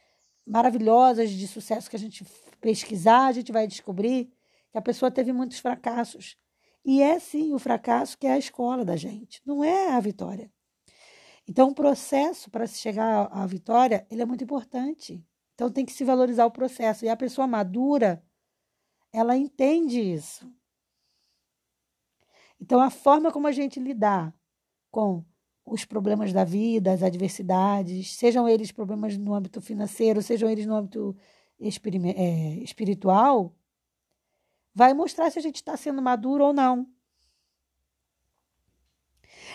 maravilhosas 0.46 1.32
de 1.32 1.48
sucesso 1.48 1.90
que 1.90 1.96
a 1.96 2.00
gente 2.00 2.24
pesquisar, 2.62 3.26
a 3.26 3.32
gente 3.32 3.52
vai 3.52 3.66
descobrir 3.66 4.32
que 4.72 4.78
a 4.78 4.82
pessoa 4.82 5.10
teve 5.10 5.34
muitos 5.34 5.58
fracassos. 5.58 6.38
E 6.86 7.02
é 7.02 7.18
sim 7.18 7.54
o 7.54 7.60
fracasso 7.60 8.18
que 8.18 8.28
é 8.28 8.34
a 8.34 8.38
escola 8.38 8.86
da 8.86 8.96
gente, 8.96 9.42
não 9.44 9.64
é 9.64 9.92
a 9.92 10.00
vitória. 10.00 10.53
Então, 11.48 11.70
o 11.70 11.76
processo 11.76 12.50
para 12.50 12.66
se 12.68 12.80
chegar 12.80 13.28
à 13.32 13.46
vitória, 13.46 14.08
ele 14.10 14.22
é 14.22 14.26
muito 14.26 14.44
importante. 14.44 15.26
Então, 15.54 15.72
tem 15.72 15.86
que 15.86 15.92
se 15.92 16.04
valorizar 16.04 16.46
o 16.46 16.52
processo. 16.52 17.06
E 17.06 17.10
a 17.10 17.18
pessoa 17.18 17.46
madura, 17.46 18.24
ela 19.12 19.36
entende 19.36 20.00
isso. 20.00 20.50
Então, 22.60 22.80
a 22.80 22.90
forma 22.90 23.32
como 23.32 23.48
a 23.48 23.52
gente 23.52 23.80
lidar 23.80 24.34
com 24.90 25.24
os 25.66 25.86
problemas 25.86 26.32
da 26.34 26.44
vida, 26.44 26.92
as 26.94 27.04
adversidades, 27.04 28.16
sejam 28.16 28.48
eles 28.48 28.72
problemas 28.72 29.18
no 29.18 29.34
âmbito 29.34 29.62
financeiro, 29.62 30.22
sejam 30.22 30.50
eles 30.50 30.66
no 30.66 30.76
âmbito 30.76 31.16
é, 31.60 32.56
espiritual, 32.64 33.56
vai 34.74 34.94
mostrar 34.94 35.30
se 35.32 35.40
a 35.40 35.42
gente 35.42 35.58
está 35.58 35.78
sendo 35.78 36.02
maduro 36.02 36.46
ou 36.46 36.54
não. 36.54 36.88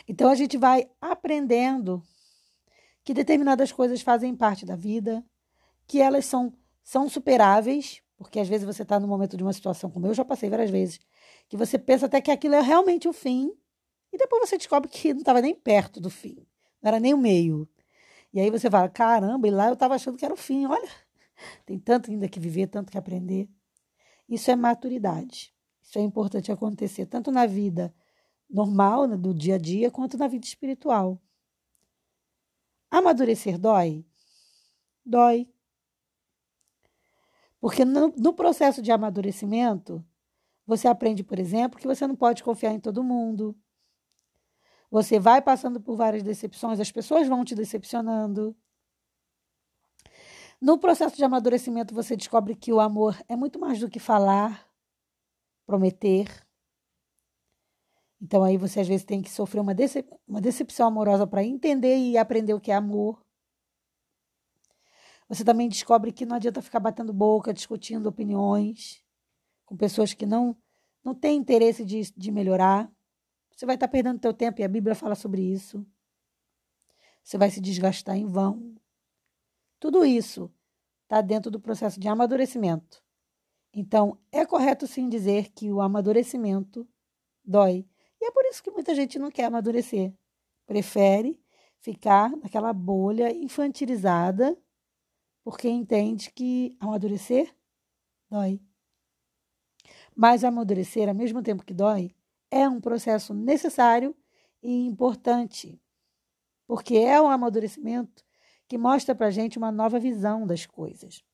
Então 0.09 0.31
a 0.31 0.35
gente 0.35 0.57
vai 0.57 0.89
aprendendo 1.01 2.03
que 3.05 3.13
determinadas 3.13 3.71
coisas 3.71 4.01
fazem 4.01 4.35
parte 4.35 4.65
da 4.65 4.75
vida, 4.75 5.23
que 5.87 6.01
elas 6.01 6.25
são, 6.25 6.53
são 6.83 7.09
superáveis, 7.09 8.03
porque 8.17 8.41
às 8.41 8.49
vezes 8.49 8.67
você 8.67 8.83
está 8.83 8.99
no 8.99 9.07
momento 9.07 9.37
de 9.37 9.43
uma 9.43 9.53
situação 9.53 9.91
como 9.91 10.07
eu 10.07 10.15
já 10.15 10.25
passei 10.25 10.49
várias 10.49 10.71
vezes, 10.71 10.99
que 11.49 11.57
você 11.57 11.79
pensa 11.79 12.07
até 12.07 12.21
que 12.21 12.31
aquilo 12.31 12.55
é 12.55 12.61
realmente 12.61 13.07
o 13.07 13.13
fim, 13.13 13.53
e 14.13 14.17
depois 14.17 14.49
você 14.49 14.57
descobre 14.57 14.89
que 14.89 15.13
não 15.13 15.21
estava 15.21 15.43
nem 15.43 15.55
perto 15.55 16.01
do 16.01 16.09
fim, 16.09 16.37
não 16.83 16.89
era 16.89 16.99
nem 16.99 17.13
o 17.13 17.19
meio. 17.19 17.69
E 18.33 18.41
aí 18.41 18.51
você 18.51 18.71
fala, 18.71 18.89
caramba, 18.89 19.47
e 19.47 19.51
lá 19.51 19.69
eu 19.69 19.75
estava 19.75 19.95
achando 19.95 20.17
que 20.17 20.25
era 20.25 20.35
o 20.35 20.37
fim, 20.37 20.67
olha, 20.67 20.89
tem 21.67 21.79
tanto 21.79 22.11
ainda 22.11 22.29
que 22.29 22.41
viver, 22.41 22.67
tanto 22.67 22.91
que 22.91 22.99
aprender. 22.99 23.49
Isso 24.29 24.51
é 24.51 24.57
maturidade. 24.57 25.55
Isso 25.83 25.99
é 25.99 26.03
importante 26.03 26.53
acontecer 26.53 27.07
tanto 27.07 27.31
na 27.31 27.47
vida 27.47 27.95
normal, 28.49 29.07
né, 29.07 29.17
do 29.17 29.35
dia 29.35 29.57
a 29.57 29.59
dia, 29.59 29.91
quanto 29.91 30.17
na 30.17 30.29
vida 30.29 30.47
espiritual. 30.47 31.21
Amadurecer 32.91 33.59
dói? 33.59 34.05
Dói. 35.05 35.49
Porque 37.61 37.85
no, 37.85 38.09
no, 38.17 38.33
processo 38.33 38.81
de 38.81 38.93
amadurecimento, 38.93 40.05
você 40.67 40.87
aprende, 40.87 41.25
por 41.25 41.39
exemplo, 41.39 41.79
que 41.79 41.87
você 41.87 42.07
não 42.07 42.15
pode 42.15 42.43
confiar 42.43 42.73
em 42.73 42.81
todo 42.81 43.03
mundo. 43.03 43.57
Você 44.91 45.19
vai 45.19 45.43
passando 45.43 45.81
por 45.81 45.97
várias 45.97 46.23
decepções, 46.23 46.81
as 46.81 46.91
pessoas 46.91 47.29
vão 47.29 47.45
te 47.45 47.55
decepcionando. 47.55 48.57
No 50.61 50.79
processo 50.79 51.17
de 51.17 51.25
amadurecimento, 51.25 51.95
você 51.95 52.17
descobre 52.17 52.55
que 52.55 52.73
o 52.73 52.81
amor 52.81 53.17
é 53.29 53.37
muito 53.37 53.59
mais 53.61 53.79
do 53.81 53.89
que 53.89 54.01
falar, 54.01 54.67
prometer. 55.67 56.48
Então 58.21 58.43
aí 58.43 58.57
você 58.57 58.81
às 58.81 58.89
vezes 58.89 59.05
tem 59.05 59.23
que 59.23 59.31
sofrer 59.31 59.61
uma, 59.61 59.75
decep 59.75 60.09
uma 60.27 60.41
decepção 60.41 60.89
amorosa 60.89 61.27
para 61.27 61.45
entender 61.45 61.97
e 61.97 62.19
aprender 62.19 62.55
o 62.55 62.61
que 62.61 62.71
é 62.71 62.75
amor. 62.75 63.25
Você 65.29 65.45
também 65.45 65.69
descobre 65.69 66.11
que 66.11 66.27
não 66.27 66.37
adianta 66.37 66.63
ficar 66.63 66.81
batendo 66.81 67.13
boca, 67.13 67.53
discutindo 67.53 68.09
opiniões 68.09 69.03
com 69.65 69.77
pessoas 69.77 70.15
que 70.15 70.27
não 70.27 70.57
não 71.05 71.15
têm 71.15 71.39
interesse 71.39 71.85
de, 71.85 72.13
de 72.15 72.31
melhorar. 72.31 72.91
Você 73.55 73.65
vai 73.65 73.77
estar 73.77 73.89
perdendo 73.89 74.21
seu 74.21 74.35
tempo 74.35 74.61
e 74.61 74.65
a 74.65 74.69
Bíblia 74.69 74.95
fala 74.95 75.15
sobre 75.15 75.41
isso. 75.43 75.87
Você 77.23 77.39
vai 77.39 77.51
se 77.51 77.61
desgastar 77.61 78.17
em 78.17 78.27
vão. 78.27 78.75
Tudo 79.81 80.05
isso 80.05 80.53
está 81.05 81.21
dentro 81.21 81.51
do 81.51 81.61
processo 81.61 81.99
de 81.99 82.09
amadurecimento. 82.09 83.03
Então, 83.73 84.19
é 84.33 84.45
correto 84.45 84.87
sim 84.87 85.09
dizer 85.09 85.51
que 85.53 85.73
o 85.73 85.81
amadurecimento 85.81 86.87
dói. 87.45 87.87
É 88.29 88.31
por 88.31 88.45
isso 88.45 88.63
que 88.63 88.71
muita 88.71 88.95
gente 88.95 89.19
não 89.19 89.31
quer 89.31 89.47
amadurecer. 89.47 90.13
Prefere 90.67 91.43
ficar 91.81 92.31
naquela 92.37 92.75
bolha 92.75 93.35
infantilizada, 93.35 94.55
porque 95.43 95.67
entende 95.67 96.31
que 96.31 96.77
amadurecer 96.79 97.55
dói. 98.29 98.61
Mas 100.15 100.45
amadurecer, 100.45 101.09
ao 101.09 101.15
mesmo 101.15 101.43
tempo 101.43 101.65
que 101.65 101.73
dói, 101.73 102.15
é 102.51 102.69
um 102.69 102.83
processo 102.83 103.33
necessário 103.33 104.15
e 104.63 104.85
importante, 104.85 105.81
porque 106.67 106.97
é 106.99 107.21
um 107.23 107.31
amadurecimento 107.31 108.23
que 108.67 108.77
mostra 108.77 109.15
para 109.15 109.29
a 109.29 109.31
gente 109.31 109.57
uma 109.57 109.73
nova 109.73 109.99
visão 109.99 110.47
das 110.47 110.67
coisas. 110.67 111.25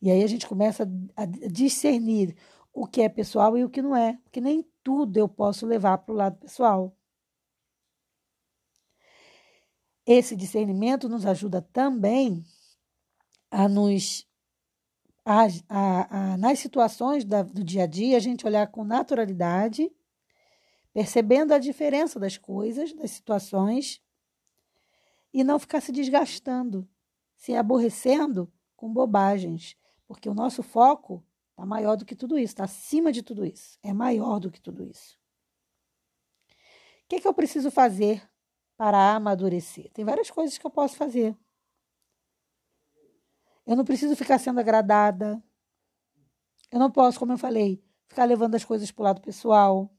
E 0.00 0.12
aí 0.12 0.22
a 0.22 0.26
gente 0.28 0.46
começa 0.46 0.88
a 1.16 1.24
discernir 1.24 2.36
o 2.72 2.86
que 2.86 3.00
é 3.00 3.08
pessoal 3.08 3.58
e 3.58 3.64
o 3.64 3.70
que 3.70 3.82
não 3.82 3.96
é, 3.96 4.16
porque 4.22 4.40
nem 4.40 4.64
tudo 4.86 5.16
eu 5.16 5.28
posso 5.28 5.66
levar 5.66 5.98
para 5.98 6.12
o 6.12 6.16
lado 6.16 6.38
pessoal. 6.38 6.96
Esse 10.06 10.36
discernimento 10.36 11.08
nos 11.08 11.26
ajuda 11.26 11.60
também 11.60 12.44
a 13.50 13.68
nos 13.68 14.24
a, 15.24 15.46
a, 15.68 16.34
a, 16.34 16.36
nas 16.36 16.60
situações 16.60 17.24
da, 17.24 17.42
do 17.42 17.64
dia 17.64 17.82
a 17.82 17.86
dia, 17.88 18.16
a 18.16 18.20
gente 18.20 18.46
olhar 18.46 18.68
com 18.68 18.84
naturalidade, 18.84 19.90
percebendo 20.92 21.52
a 21.52 21.58
diferença 21.58 22.20
das 22.20 22.38
coisas, 22.38 22.92
das 22.92 23.10
situações, 23.10 24.00
e 25.34 25.42
não 25.42 25.58
ficar 25.58 25.80
se 25.80 25.90
desgastando, 25.90 26.88
se 27.34 27.56
aborrecendo 27.56 28.48
com 28.76 28.92
bobagens, 28.92 29.76
porque 30.06 30.28
o 30.28 30.34
nosso 30.34 30.62
foco 30.62 31.25
está 31.56 31.64
maior 31.64 31.96
do 31.96 32.04
que 32.04 32.14
tudo 32.14 32.38
isso, 32.38 32.52
está 32.52 32.64
acima 32.64 33.10
de 33.10 33.22
tudo 33.22 33.42
isso, 33.42 33.78
é 33.82 33.90
maior 33.94 34.38
do 34.38 34.50
que 34.50 34.60
tudo 34.60 34.84
isso. 34.84 35.18
O 37.04 37.08
que, 37.08 37.20
que 37.20 37.26
eu 37.26 37.32
preciso 37.32 37.70
fazer 37.70 38.22
para 38.76 39.14
amadurecer? 39.14 39.90
Tem 39.92 40.04
várias 40.04 40.30
coisas 40.30 40.58
que 40.58 40.66
eu 40.66 40.70
posso 40.70 40.96
fazer. 40.96 41.34
Eu 43.64 43.74
não 43.74 43.84
preciso 43.84 44.14
ficar 44.14 44.38
sendo 44.38 44.60
agradada. 44.60 45.42
Eu 46.70 46.78
não 46.78 46.90
posso, 46.90 47.18
como 47.18 47.32
eu 47.32 47.38
falei, 47.38 47.82
ficar 48.06 48.24
levando 48.24 48.54
as 48.54 48.64
coisas 48.64 48.90
para 48.90 49.02
o 49.02 49.04
lado 49.04 49.20
pessoal. 49.22 49.90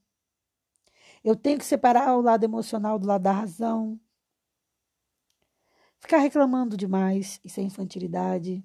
Eu 1.23 1.35
tenho 1.35 1.57
que 1.57 1.65
separar 1.65 2.15
o 2.15 2.21
lado 2.21 2.43
emocional 2.43 2.99
do 2.99 3.07
lado 3.07 3.23
da 3.23 3.31
razão. 3.31 3.99
Ficar 5.99 6.19
reclamando 6.19 6.77
demais, 6.77 7.39
isso 7.43 7.59
é 7.59 7.63
infantilidade. 7.63 8.63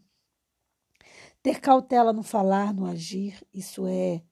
Ter 1.42 1.61
cautela 1.61 2.12
no 2.12 2.22
falar, 2.22 2.72
no 2.72 2.87
agir, 2.87 3.44
isso 3.52 3.87
é 3.87 4.22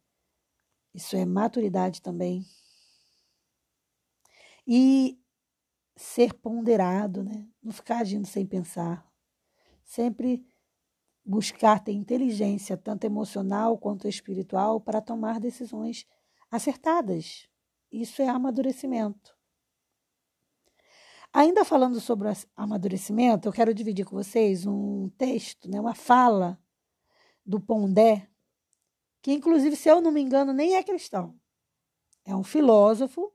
isso 0.95 1.17
é 1.17 1.25
maturidade 1.25 2.03
também. 2.03 2.45
E 4.67 5.19
ser 5.97 6.35
ponderado, 6.35 7.23
né? 7.23 7.49
Não 7.63 7.73
ficar 7.73 7.99
agindo 7.99 8.27
sem 8.27 8.47
pensar. 8.47 9.07
Sempre 9.85 10.45
buscar 11.25 11.79
ter 11.83 11.93
inteligência, 11.93 12.77
tanto 12.77 13.05
emocional 13.05 13.79
quanto 13.79 14.09
espiritual, 14.09 14.81
para 14.81 15.01
tomar 15.01 15.39
decisões 15.39 16.07
acertadas. 16.51 17.49
Isso 17.91 18.23
é 18.23 18.29
amadurecimento. 18.29 19.37
Ainda 21.33 21.65
falando 21.65 22.01
sobre 22.01 22.29
amadurecimento, 22.57 23.47
eu 23.47 23.53
quero 23.53 23.73
dividir 23.73 24.05
com 24.05 24.17
vocês 24.17 24.67
um 24.67 25.09
texto, 25.11 25.71
né, 25.71 25.81
uma 25.81 25.95
fala 25.95 26.59
do 27.45 27.61
Pondé, 27.61 28.29
que 29.23 29.33
inclusive, 29.33 29.77
se 29.77 29.89
eu 29.89 30.01
não 30.01 30.11
me 30.11 30.21
engano, 30.21 30.53
nem 30.53 30.77
é 30.77 30.83
cristão. 30.83 31.35
É 32.25 32.35
um 32.35 32.43
filósofo, 32.43 33.33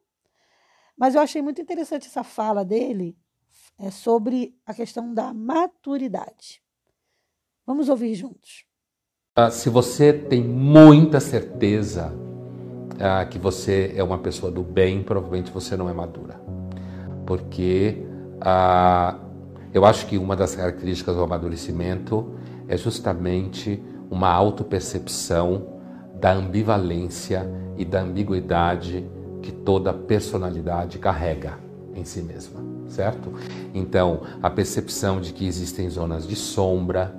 mas 0.97 1.15
eu 1.15 1.21
achei 1.21 1.41
muito 1.41 1.61
interessante 1.61 2.07
essa 2.07 2.23
fala 2.23 2.63
dele 2.63 3.17
é 3.77 3.91
sobre 3.91 4.57
a 4.65 4.73
questão 4.73 5.13
da 5.13 5.33
maturidade. 5.33 6.61
Vamos 7.65 7.89
ouvir 7.89 8.15
juntos. 8.15 8.65
Ah, 9.35 9.51
se 9.51 9.69
você 9.69 10.13
tem 10.13 10.41
muita 10.41 11.19
certeza 11.19 12.13
ah, 12.99 13.25
que 13.25 13.37
você 13.37 13.93
é 13.95 14.03
uma 14.03 14.17
pessoa 14.17 14.51
do 14.51 14.63
bem, 14.63 15.03
provavelmente 15.03 15.51
você 15.51 15.75
não 15.75 15.89
é 15.89 15.93
madura 15.93 16.39
porque 17.25 18.05
ah, 18.39 19.17
eu 19.73 19.85
acho 19.85 20.05
que 20.05 20.17
uma 20.17 20.35
das 20.35 20.55
características 20.55 21.15
do 21.15 21.23
amadurecimento 21.23 22.33
é 22.67 22.77
justamente 22.77 23.81
uma 24.09 24.29
autopercepção 24.29 25.75
da 26.19 26.33
ambivalência 26.33 27.49
e 27.77 27.83
da 27.83 28.01
ambiguidade 28.01 29.05
que 29.41 29.51
toda 29.51 29.93
personalidade 29.93 30.97
carrega 30.97 31.59
em 31.93 32.03
si 32.03 32.21
mesma, 32.21 32.61
certo? 32.87 33.33
Então, 33.73 34.21
a 34.41 34.49
percepção 34.49 35.21
de 35.21 35.33
que 35.33 35.45
existem 35.45 35.89
zonas 35.89 36.27
de 36.27 36.35
sombra 36.35 37.15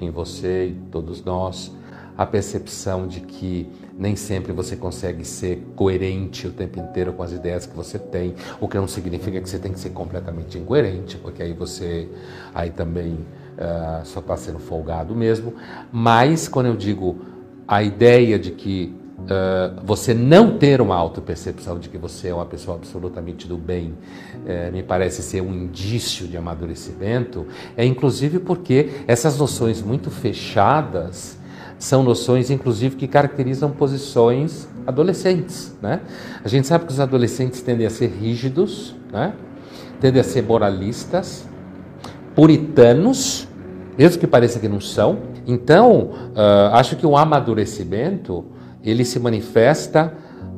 em 0.00 0.10
você 0.10 0.68
e 0.68 0.74
todos 0.90 1.24
nós, 1.24 1.72
a 2.16 2.26
percepção 2.26 3.06
de 3.06 3.20
que 3.20 3.70
nem 3.96 4.16
sempre 4.16 4.52
você 4.52 4.76
consegue 4.76 5.24
ser 5.24 5.64
coerente 5.76 6.46
o 6.46 6.52
tempo 6.52 6.80
inteiro 6.80 7.12
com 7.12 7.22
as 7.22 7.32
ideias 7.32 7.66
que 7.66 7.76
você 7.76 7.98
tem, 7.98 8.34
o 8.60 8.66
que 8.66 8.76
não 8.76 8.88
significa 8.88 9.40
que 9.40 9.48
você 9.48 9.58
tem 9.58 9.72
que 9.72 9.78
ser 9.78 9.90
completamente 9.90 10.58
incoerente, 10.58 11.16
porque 11.18 11.42
aí 11.42 11.52
você 11.52 12.08
aí 12.54 12.70
também 12.70 13.18
uh, 13.58 14.06
só 14.06 14.20
está 14.20 14.36
sendo 14.36 14.58
folgado 14.58 15.14
mesmo. 15.14 15.54
Mas 15.92 16.48
quando 16.48 16.66
eu 16.66 16.76
digo 16.76 17.18
a 17.66 17.82
ideia 17.82 18.38
de 18.38 18.52
que 18.52 18.94
uh, 19.18 19.80
você 19.84 20.14
não 20.14 20.56
ter 20.56 20.80
uma 20.80 20.94
autopercepção 20.94 21.78
de 21.78 21.88
que 21.88 21.98
você 21.98 22.28
é 22.28 22.34
uma 22.34 22.46
pessoa 22.46 22.76
absolutamente 22.76 23.46
do 23.46 23.58
bem, 23.58 23.94
uh, 24.44 24.72
me 24.72 24.82
parece 24.82 25.22
ser 25.22 25.42
um 25.42 25.52
indício 25.52 26.26
de 26.26 26.36
amadurecimento, 26.36 27.46
é 27.76 27.84
inclusive 27.84 28.38
porque 28.38 28.90
essas 29.06 29.38
noções 29.38 29.82
muito 29.82 30.10
fechadas 30.10 31.36
são 31.78 32.02
noções, 32.02 32.50
inclusive, 32.50 32.96
que 32.96 33.06
caracterizam 33.06 33.70
posições 33.70 34.68
adolescentes. 34.86 35.76
Né? 35.80 36.00
A 36.44 36.48
gente 36.48 36.66
sabe 36.66 36.86
que 36.86 36.92
os 36.92 36.98
adolescentes 36.98 37.60
tendem 37.60 37.86
a 37.86 37.90
ser 37.90 38.08
rígidos, 38.08 38.96
né? 39.12 39.32
tendem 40.00 40.20
a 40.20 40.24
ser 40.24 40.42
moralistas, 40.42 41.47
puritanos, 42.38 43.48
mesmo 43.98 44.20
que 44.20 44.26
pareça 44.28 44.60
que 44.60 44.68
não 44.68 44.80
são. 44.80 45.18
Então, 45.44 46.10
uh, 46.36 46.72
acho 46.74 46.94
que 46.94 47.04
o 47.04 47.16
amadurecimento 47.16 48.44
ele 48.80 49.04
se 49.04 49.18
manifesta 49.18 50.14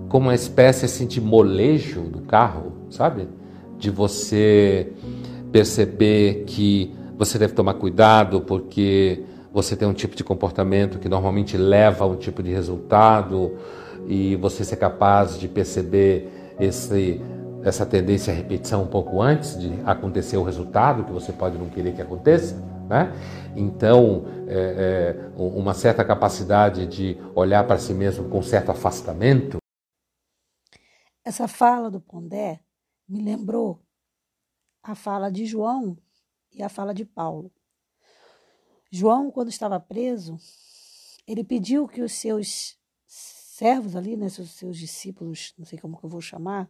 como 0.07 0.27
uma 0.27 0.35
espécie 0.35 0.85
assim, 0.85 1.07
de 1.07 1.23
molejo 1.23 2.03
do 2.03 2.21
carro, 2.21 2.73
sabe? 2.91 3.29
De 3.79 3.89
você 3.89 4.93
perceber 5.51 6.45
que 6.47 6.93
você 7.17 7.39
deve 7.39 7.55
tomar 7.55 7.73
cuidado 7.73 8.43
porque 8.43 9.23
você 9.51 9.75
tem 9.75 9.89
um 9.89 9.95
tipo 9.95 10.15
de 10.15 10.23
comportamento 10.23 10.99
que 10.99 11.09
normalmente 11.09 11.57
leva 11.57 12.05
a 12.05 12.09
um 12.09 12.17
tipo 12.17 12.43
de 12.43 12.53
resultado 12.53 13.53
e 14.07 14.37
você 14.37 14.65
ser 14.65 14.77
capaz 14.77 15.41
de 15.41 15.49
perceber 15.49 16.29
esse, 16.61 17.23
essa 17.63 17.85
tendência 17.85 18.33
à 18.33 18.37
repetição 18.37 18.85
um 18.85 18.87
pouco 18.87 19.21
antes 19.21 19.59
de 19.59 19.71
acontecer 19.85 20.37
o 20.37 20.43
resultado 20.43 21.05
que 21.05 21.13
você 21.13 21.33
pode 21.33 21.59
não 21.59 21.69
querer 21.69 21.95
que 21.95 22.03
aconteça. 22.03 22.55
Né? 22.89 23.13
Então, 23.55 24.25
é, 24.49 24.57
é, 24.57 25.33
uma 25.37 25.75
certa 25.75 26.05
capacidade 26.05 26.87
de 26.87 27.17
olhar 27.35 27.67
para 27.67 27.79
si 27.79 27.95
mesmo 27.95 28.29
com 28.29 28.43
certo 28.43 28.71
afastamento. 28.71 29.59
Essa 31.25 31.47
fala 31.47 31.91
do 31.91 32.01
Pondé 32.01 32.61
me 33.09 33.23
lembrou 33.23 33.81
a 34.83 34.95
fala 34.95 35.31
de 35.31 35.47
João 35.47 35.97
e 36.53 36.63
a 36.63 36.69
fala 36.69 36.93
de 36.95 37.05
Paulo. 37.05 37.53
João, 38.91 39.31
quando 39.31 39.51
estava 39.51 39.79
preso, 39.79 40.37
ele 41.27 41.45
pediu 41.45 41.87
que 41.87 42.03
os 42.03 42.13
seus 42.13 42.77
servos 43.07 43.95
ali, 43.95 44.17
né, 44.17 44.29
seus, 44.29 44.51
seus 44.51 44.77
discípulos, 44.77 45.55
não 45.57 45.65
sei 45.65 45.79
como 45.79 45.97
que 45.97 46.05
eu 46.05 46.11
vou 46.11 46.21
chamar, 46.21 46.69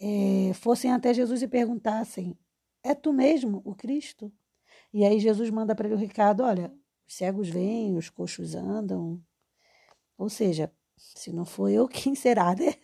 é, 0.00 0.52
fossem 0.54 0.92
até 0.92 1.12
Jesus 1.14 1.42
e 1.42 1.48
perguntassem: 1.48 2.38
É 2.82 2.94
tu 2.94 3.12
mesmo 3.12 3.62
o 3.64 3.74
Cristo? 3.74 4.32
E 4.92 5.04
aí 5.04 5.18
Jesus 5.18 5.50
manda 5.50 5.74
para 5.74 5.86
ele 5.86 5.96
o 5.96 5.98
recado: 5.98 6.42
olha, 6.42 6.72
os 7.06 7.16
cegos 7.16 7.48
vêm, 7.48 7.96
os 7.96 8.08
coxos 8.10 8.54
andam. 8.54 9.22
Ou 10.16 10.28
seja, 10.28 10.72
se 10.96 11.32
não 11.32 11.44
for 11.44 11.68
eu, 11.68 11.86
quem 11.88 12.14
será, 12.14 12.54
né? 12.54 12.74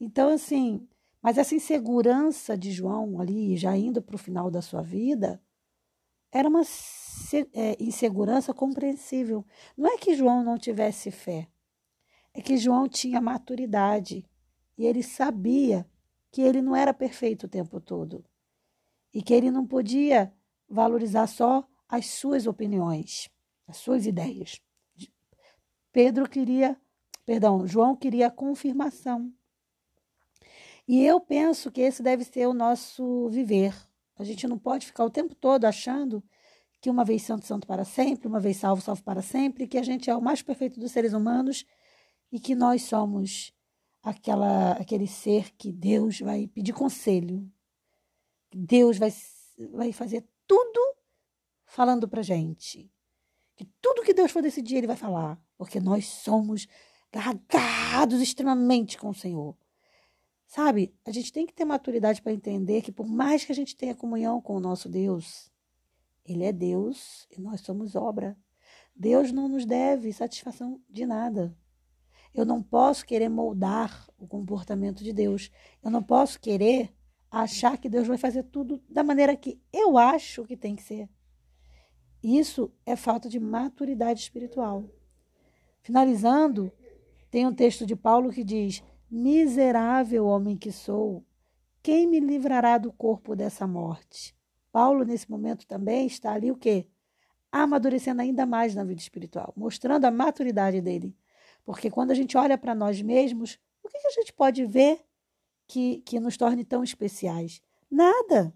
Então, 0.00 0.30
assim, 0.30 0.86
mas 1.22 1.38
essa 1.38 1.54
insegurança 1.54 2.56
de 2.56 2.70
João 2.70 3.20
ali, 3.20 3.56
já 3.56 3.76
indo 3.76 4.02
para 4.02 4.16
o 4.16 4.18
final 4.18 4.50
da 4.50 4.62
sua 4.62 4.82
vida, 4.82 5.42
era 6.32 6.48
uma 6.48 6.62
é, 7.52 7.76
insegurança 7.82 8.54
compreensível. 8.54 9.44
Não 9.76 9.92
é 9.92 9.98
que 9.98 10.14
João 10.14 10.44
não 10.44 10.58
tivesse 10.58 11.10
fé, 11.10 11.48
é 12.32 12.40
que 12.40 12.56
João 12.56 12.88
tinha 12.88 13.20
maturidade 13.20 14.24
e 14.78 14.86
ele 14.86 15.02
sabia 15.02 15.86
que 16.30 16.42
ele 16.42 16.62
não 16.62 16.74
era 16.74 16.94
perfeito 16.94 17.44
o 17.44 17.48
tempo 17.48 17.80
todo 17.80 18.24
e 19.12 19.22
que 19.22 19.34
ele 19.34 19.50
não 19.50 19.66
podia 19.66 20.32
valorizar 20.68 21.26
só 21.26 21.66
as 21.88 22.06
suas 22.06 22.46
opiniões, 22.46 23.28
as 23.66 23.76
suas 23.76 24.06
ideias. 24.06 24.60
Pedro 25.92 26.28
queria, 26.28 26.76
perdão, 27.26 27.66
João 27.66 27.96
queria 27.96 28.30
confirmação. 28.30 29.32
E 30.86 31.04
eu 31.04 31.20
penso 31.20 31.70
que 31.70 31.80
esse 31.80 32.02
deve 32.02 32.24
ser 32.24 32.46
o 32.46 32.54
nosso 32.54 33.28
viver. 33.28 33.74
A 34.16 34.24
gente 34.24 34.46
não 34.46 34.58
pode 34.58 34.86
ficar 34.86 35.04
o 35.04 35.10
tempo 35.10 35.34
todo 35.34 35.64
achando 35.64 36.22
que 36.80 36.88
uma 36.88 37.04
vez 37.04 37.22
santo, 37.22 37.46
santo 37.46 37.66
para 37.66 37.84
sempre, 37.84 38.26
uma 38.26 38.40
vez 38.40 38.56
salvo, 38.56 38.80
salvo 38.80 39.02
para 39.02 39.20
sempre, 39.20 39.66
que 39.66 39.78
a 39.78 39.82
gente 39.82 40.08
é 40.08 40.16
o 40.16 40.22
mais 40.22 40.42
perfeito 40.42 40.80
dos 40.80 40.92
seres 40.92 41.12
humanos 41.12 41.66
e 42.32 42.38
que 42.38 42.54
nós 42.54 42.82
somos 42.82 43.52
aquela, 44.02 44.72
aquele 44.72 45.06
ser 45.06 45.50
que 45.56 45.72
Deus 45.72 46.20
vai 46.20 46.46
pedir 46.46 46.72
conselho. 46.72 47.50
Deus 48.52 48.98
vai, 48.98 49.12
vai 49.72 49.92
fazer 49.92 50.26
tudo 50.46 50.80
falando 51.64 52.08
para 52.08 52.22
gente. 52.22 52.90
Que 53.56 53.64
tudo 53.80 54.02
que 54.02 54.14
Deus 54.14 54.30
for 54.30 54.42
decidir, 54.42 54.76
Ele 54.76 54.86
vai 54.86 54.96
falar. 54.96 55.40
Porque 55.56 55.78
nós 55.78 56.06
somos 56.06 56.66
gargados 57.12 58.20
extremamente 58.20 58.98
com 58.98 59.10
o 59.10 59.14
Senhor. 59.14 59.56
Sabe, 60.46 60.92
a 61.04 61.12
gente 61.12 61.32
tem 61.32 61.46
que 61.46 61.52
ter 61.52 61.64
maturidade 61.64 62.20
para 62.20 62.32
entender 62.32 62.82
que 62.82 62.90
por 62.90 63.06
mais 63.06 63.44
que 63.44 63.52
a 63.52 63.54
gente 63.54 63.76
tenha 63.76 63.94
comunhão 63.94 64.40
com 64.40 64.56
o 64.56 64.60
nosso 64.60 64.88
Deus, 64.88 65.50
ele 66.24 66.42
é 66.44 66.52
Deus 66.52 67.28
e 67.30 67.40
nós 67.40 67.60
somos 67.60 67.94
obra. 67.94 68.36
Deus 68.94 69.30
não 69.30 69.48
nos 69.48 69.64
deve 69.64 70.12
satisfação 70.12 70.80
de 70.88 71.06
nada. 71.06 71.56
Eu 72.34 72.44
não 72.44 72.62
posso 72.62 73.04
querer 73.04 73.28
moldar 73.28 74.08
o 74.18 74.26
comportamento 74.26 75.02
de 75.02 75.12
Deus. 75.12 75.50
Eu 75.82 75.90
não 75.90 76.02
posso 76.02 76.40
querer 76.40 76.94
achar 77.30 77.78
que 77.78 77.88
Deus 77.88 78.06
vai 78.06 78.16
fazer 78.16 78.44
tudo 78.44 78.82
da 78.88 79.02
maneira 79.02 79.36
que 79.36 79.60
eu 79.72 79.96
acho 79.98 80.44
que 80.44 80.56
tem 80.56 80.74
que 80.74 80.82
ser. 80.82 81.08
Isso 82.22 82.70
é 82.84 82.96
falta 82.96 83.28
de 83.28 83.40
maturidade 83.40 84.20
espiritual. 84.20 84.84
Finalizando, 85.82 86.72
tem 87.30 87.46
um 87.46 87.54
texto 87.54 87.86
de 87.86 87.96
Paulo 87.96 88.30
que 88.30 88.44
diz: 88.44 88.82
Miserável 89.10 90.26
homem 90.26 90.56
que 90.56 90.70
sou, 90.70 91.24
quem 91.82 92.06
me 92.06 92.20
livrará 92.20 92.76
do 92.76 92.92
corpo 92.92 93.34
dessa 93.34 93.66
morte? 93.66 94.36
Paulo, 94.70 95.04
nesse 95.04 95.28
momento, 95.30 95.66
também 95.66 96.06
está 96.06 96.32
ali 96.32 96.50
o 96.50 96.56
quê? 96.56 96.86
Amadurecendo 97.50 98.22
ainda 98.22 98.46
mais 98.46 98.74
na 98.74 98.84
vida 98.84 99.00
espiritual, 99.00 99.52
mostrando 99.56 100.04
a 100.04 100.10
maturidade 100.10 100.80
dele. 100.80 101.16
Porque 101.70 101.88
quando 101.88 102.10
a 102.10 102.14
gente 102.14 102.36
olha 102.36 102.58
para 102.58 102.74
nós 102.74 103.00
mesmos, 103.00 103.56
o 103.80 103.88
que, 103.88 103.96
que 103.96 104.08
a 104.08 104.10
gente 104.10 104.32
pode 104.32 104.66
ver 104.66 105.00
que, 105.68 105.98
que 106.04 106.18
nos 106.18 106.36
torne 106.36 106.64
tão 106.64 106.82
especiais? 106.82 107.62
Nada. 107.88 108.52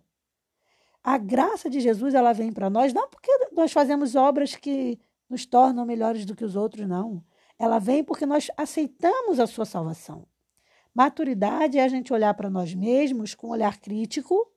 A 1.00 1.16
graça 1.16 1.70
de 1.70 1.78
Jesus 1.78 2.12
ela 2.12 2.32
vem 2.32 2.52
para 2.52 2.68
nós 2.68 2.92
não 2.92 3.08
porque 3.08 3.30
nós 3.52 3.70
fazemos 3.70 4.16
obras 4.16 4.56
que 4.56 4.98
nos 5.30 5.46
tornam 5.46 5.86
melhores 5.86 6.24
do 6.24 6.34
que 6.34 6.44
os 6.44 6.56
outros, 6.56 6.88
não. 6.88 7.24
Ela 7.56 7.78
vem 7.78 8.02
porque 8.02 8.26
nós 8.26 8.50
aceitamos 8.56 9.38
a 9.38 9.46
sua 9.46 9.64
salvação. 9.64 10.26
Maturidade 10.92 11.78
é 11.78 11.84
a 11.84 11.88
gente 11.88 12.12
olhar 12.12 12.34
para 12.34 12.50
nós 12.50 12.74
mesmos 12.74 13.32
com 13.32 13.46
um 13.46 13.50
olhar 13.50 13.78
crítico 13.78 14.50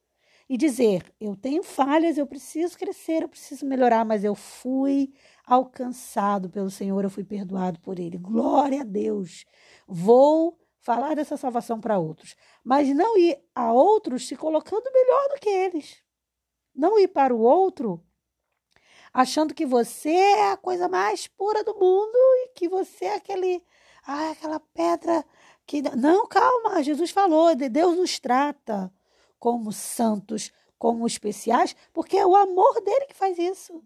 e 0.49 0.57
dizer: 0.57 1.03
eu 1.19 1.35
tenho 1.35 1.63
falhas, 1.63 2.17
eu 2.17 2.25
preciso 2.25 2.77
crescer, 2.77 3.23
eu 3.23 3.29
preciso 3.29 3.65
melhorar, 3.65 4.05
mas 4.05 4.23
eu 4.23 4.35
fui 4.35 5.13
alcançado 5.45 6.49
pelo 6.49 6.69
Senhor, 6.69 7.03
eu 7.03 7.09
fui 7.09 7.23
perdoado 7.23 7.79
por 7.79 7.99
Ele. 7.99 8.17
Glória 8.17 8.81
a 8.81 8.85
Deus. 8.85 9.45
Vou 9.87 10.59
falar 10.79 11.15
dessa 11.15 11.35
salvação 11.35 11.79
para 11.79 11.99
outros, 11.99 12.35
mas 12.63 12.87
não 12.95 13.17
ir 13.17 13.37
a 13.53 13.73
outros 13.73 14.27
se 14.27 14.35
colocando 14.35 14.89
melhor 14.93 15.29
do 15.29 15.39
que 15.39 15.49
eles. 15.49 16.01
Não 16.73 16.97
ir 16.97 17.09
para 17.09 17.35
o 17.35 17.41
outro 17.41 18.01
achando 19.13 19.53
que 19.53 19.65
você 19.65 20.11
é 20.11 20.51
a 20.51 20.57
coisa 20.57 20.87
mais 20.87 21.27
pura 21.27 21.63
do 21.63 21.73
mundo 21.73 22.15
e 22.15 22.49
que 22.53 22.69
você 22.69 23.05
é 23.05 23.15
aquele, 23.15 23.63
ah, 24.05 24.29
aquela 24.29 24.59
pedra 24.59 25.25
que 25.65 25.81
não, 25.81 26.27
calma, 26.27 26.83
Jesus 26.83 27.09
falou, 27.11 27.55
Deus 27.55 27.97
nos 27.97 28.19
trata 28.19 28.93
como 29.39 29.71
santos, 29.71 30.51
como 30.77 31.05
especiais, 31.07 31.75
porque 31.93 32.17
é 32.17 32.25
o 32.25 32.35
amor 32.35 32.81
dele 32.81 33.05
que 33.07 33.15
faz 33.15 33.37
isso. 33.37 33.83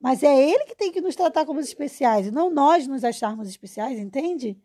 Mas 0.00 0.22
é 0.22 0.50
ele 0.50 0.64
que 0.64 0.74
tem 0.74 0.90
que 0.90 1.00
nos 1.00 1.14
tratar 1.14 1.44
como 1.44 1.60
especiais, 1.60 2.26
e 2.26 2.30
não 2.30 2.50
nós 2.50 2.86
nos 2.86 3.04
acharmos 3.04 3.48
especiais, 3.48 3.98
entende? 3.98 4.58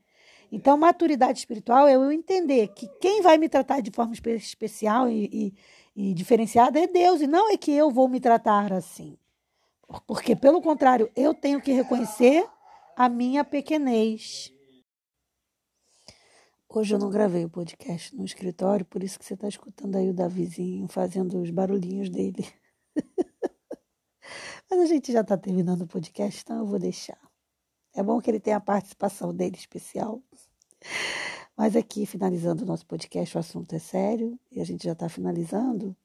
Então, 0.52 0.78
maturidade 0.78 1.40
espiritual 1.40 1.88
é 1.88 1.96
eu 1.96 2.12
entender 2.12 2.70
que 2.70 2.88
quem 3.02 3.22
vai 3.22 3.38
me 3.38 3.50
tratar 3.50 3.82
de 3.82 3.92
forma 3.92 4.14
especial 4.14 5.10
e, 5.10 5.54
e, 5.96 6.10
e 6.10 6.14
diferenciada 6.14 6.80
é 6.80 6.88
Deus, 6.88 7.22
e 7.22 7.28
não 7.28 7.52
é 7.52 7.58
que 7.58 7.72
eu 7.72 7.92
vou 7.92 8.08
me 8.08 8.20
tratar 8.20 8.72
assim. 8.72 9.18
Porque, 10.08 10.36
pelo 10.36 10.62
contrário, 10.62 11.12
eu 11.16 11.34
tenho 11.34 11.62
que 11.62 11.72
reconhecer 11.72 12.48
a 12.96 13.10
minha 13.10 13.44
pequenez. 13.44 14.54
Hoje 16.68 16.94
eu 16.94 17.00
não 17.00 17.10
gravei 17.10 17.46
o 17.46 17.50
podcast 17.50 18.14
no 18.16 18.26
escritório, 18.26 18.86
por 18.86 19.02
isso 19.04 19.18
que 19.18 19.24
você 19.24 19.36
está 19.36 19.48
escutando 19.48 19.96
aí 19.96 20.10
o 20.10 20.14
Davizinho 20.14 20.88
fazendo 20.88 21.40
os 21.42 21.50
barulhinhos 21.50 22.10
dele. 22.10 22.46
Mas 24.70 24.80
a 24.80 24.86
gente 24.86 25.12
já 25.12 25.22
está 25.22 25.38
terminando 25.38 25.84
o 25.84 25.88
podcast, 25.88 26.42
então 26.42 26.58
eu 26.58 26.66
vou 26.66 26.80
deixar. 26.80 27.20
É 27.94 28.04
bom 28.04 28.20
que 28.20 28.30
ele 28.30 28.42
tenha 28.42 28.58
a 28.58 28.62
participação 28.62 29.34
dele 29.34 29.56
especial. 29.56 30.22
Mas 31.56 31.76
aqui, 31.76 32.06
finalizando 32.06 32.64
o 32.64 32.68
nosso 32.68 32.86
podcast, 32.86 33.38
o 33.38 33.40
assunto 33.40 33.74
é 33.74 33.80
sério 33.80 34.38
e 34.52 34.60
a 34.60 34.66
gente 34.66 34.84
já 34.84 34.92
está 34.92 35.08
finalizando. 35.08 35.96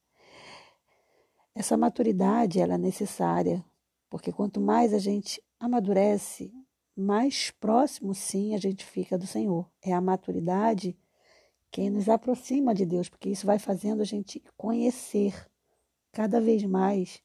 Essa 1.53 1.77
maturidade 1.77 2.61
ela 2.61 2.75
é 2.75 2.79
necessária, 2.79 3.65
porque 4.09 4.31
quanto 4.31 4.61
mais 4.61 4.95
a 4.95 4.99
gente 4.99 5.43
amadurece, 5.59 6.53
mais 6.97 7.51
próximo, 7.51 8.15
sim, 8.15 8.55
a 8.55 8.59
gente 8.59 8.85
fica 8.85 9.17
do 9.17 9.27
Senhor. 9.27 9.71
É 9.83 9.93
a 9.93 10.01
maturidade 10.01 10.99
quem 11.71 11.89
nos 11.89 12.09
aproxima 12.09 12.75
de 12.75 12.85
Deus, 12.85 13.09
porque 13.09 13.29
isso 13.29 13.47
vai 13.47 13.59
fazendo 13.59 14.03
a 14.03 14.05
gente 14.05 14.43
conhecer 14.57 15.49
cada 16.11 16.41
vez 16.41 16.65
mais 16.65 17.23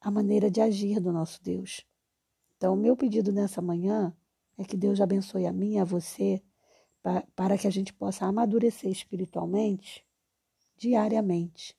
a 0.00 0.10
maneira 0.10 0.50
de 0.50 0.60
agir 0.60 1.00
do 1.00 1.12
nosso 1.12 1.42
Deus. 1.42 1.86
Então, 2.56 2.74
o 2.74 2.76
meu 2.76 2.96
pedido 2.96 3.32
nessa 3.32 3.62
manhã 3.62 4.14
é 4.58 4.64
que 4.64 4.76
Deus 4.76 5.00
abençoe 5.00 5.46
a 5.46 5.52
mim 5.52 5.74
e 5.74 5.78
a 5.78 5.84
você 5.84 6.42
para 7.34 7.56
que 7.56 7.66
a 7.66 7.70
gente 7.70 7.92
possa 7.92 8.26
amadurecer 8.26 8.90
espiritualmente 8.90 10.04
diariamente. 10.76 11.76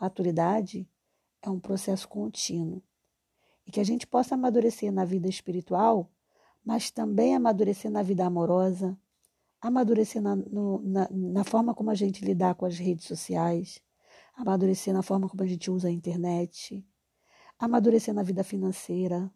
Maturidade 0.00 0.88
é 1.42 1.50
um 1.50 1.60
processo 1.60 2.08
contínuo 2.08 2.82
e 3.66 3.70
que 3.70 3.80
a 3.80 3.84
gente 3.84 4.06
possa 4.06 4.34
amadurecer 4.34 4.92
na 4.92 5.04
vida 5.04 5.28
espiritual 5.28 6.10
mas 6.66 6.90
também 6.90 7.36
amadurecer 7.36 7.88
na 7.88 8.02
vida 8.02 8.26
amorosa, 8.26 8.98
amadurecer 9.60 10.20
na, 10.20 10.34
no, 10.34 10.80
na, 10.82 11.08
na 11.08 11.44
forma 11.44 11.72
como 11.72 11.90
a 11.90 11.94
gente 11.94 12.24
lidar 12.24 12.56
com 12.56 12.66
as 12.66 12.76
redes 12.76 13.06
sociais, 13.06 13.80
amadurecer 14.34 14.92
na 14.92 15.00
forma 15.00 15.28
como 15.28 15.44
a 15.44 15.46
gente 15.46 15.70
usa 15.70 15.86
a 15.86 15.92
internet, 15.92 16.84
amadurecer 17.56 18.12
na 18.12 18.24
vida 18.24 18.42
financeira, 18.42 19.32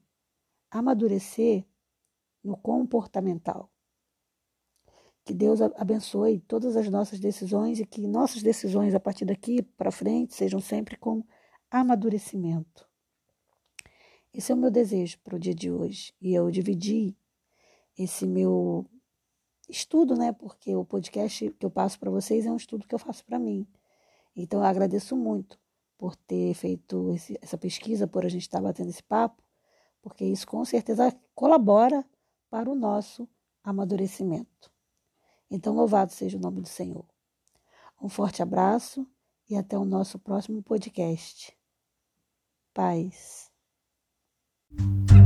amadurecer 0.69 1.65
no 2.43 2.57
comportamental. 2.57 3.71
Que 5.25 5.33
Deus 5.33 5.61
abençoe 5.61 6.41
todas 6.41 6.77
as 6.77 6.89
nossas 6.91 7.21
decisões 7.21 7.79
e 7.79 7.87
que 7.87 8.09
nossas 8.09 8.43
decisões 8.43 8.93
a 8.93 8.99
partir 8.99 9.25
daqui 9.25 9.63
para 9.63 9.93
frente 9.93 10.35
sejam 10.35 10.59
sempre 10.59 10.97
com 10.97 11.23
amadurecimento. 11.71 12.90
Esse 14.33 14.53
é 14.53 14.55
o 14.55 14.59
meu 14.59 14.71
desejo 14.71 15.19
para 15.21 15.37
o 15.37 15.39
dia 15.39 15.55
de 15.55 15.71
hoje. 15.71 16.15
E 16.21 16.35
eu 16.35 16.51
dividi 16.51 17.17
esse 17.99 18.27
meu 18.27 18.87
estudo, 19.69 20.15
né? 20.15 20.33
Porque 20.33 20.75
o 20.75 20.85
podcast 20.85 21.51
que 21.51 21.67
eu 21.67 21.71
passo 21.71 21.99
para 21.99 22.11
vocês 22.11 22.47
é 22.47 22.51
um 22.51 22.57
estudo 22.57 22.87
que 22.87 22.95
eu 22.95 22.99
faço 22.99 23.25
para 23.25 23.39
mim. 23.39 23.67
Então 24.35 24.61
eu 24.61 24.67
agradeço 24.67 25.17
muito 25.17 25.59
por 25.99 26.17
ter 26.17 26.55
feito 26.55 27.13
esse, 27.13 27.39
essa 27.43 27.59
pesquisa, 27.59 28.07
por 28.07 28.25
a 28.25 28.29
gente 28.29 28.43
estar 28.43 28.61
batendo 28.61 28.89
esse 28.89 29.03
papo, 29.03 29.43
porque 30.01 30.25
isso 30.25 30.47
com 30.47 30.65
certeza 30.65 31.15
colabora 31.35 32.05
para 32.49 32.71
o 32.71 32.75
nosso 32.75 33.29
amadurecimento. 33.63 34.73
Então, 35.51 35.75
louvado 35.75 36.13
seja 36.13 36.39
o 36.39 36.41
nome 36.41 36.61
do 36.61 36.69
Senhor. 36.69 37.05
Um 38.01 38.09
forte 38.09 38.43
abraço 38.43 39.07
e 39.49 39.57
até 39.57 39.77
o 39.77 39.85
nosso 39.85 40.19
próximo 40.19 40.63
podcast. 40.63 41.57
paz. 42.73 43.50
Thank 44.79 45.11
you. 45.11 45.20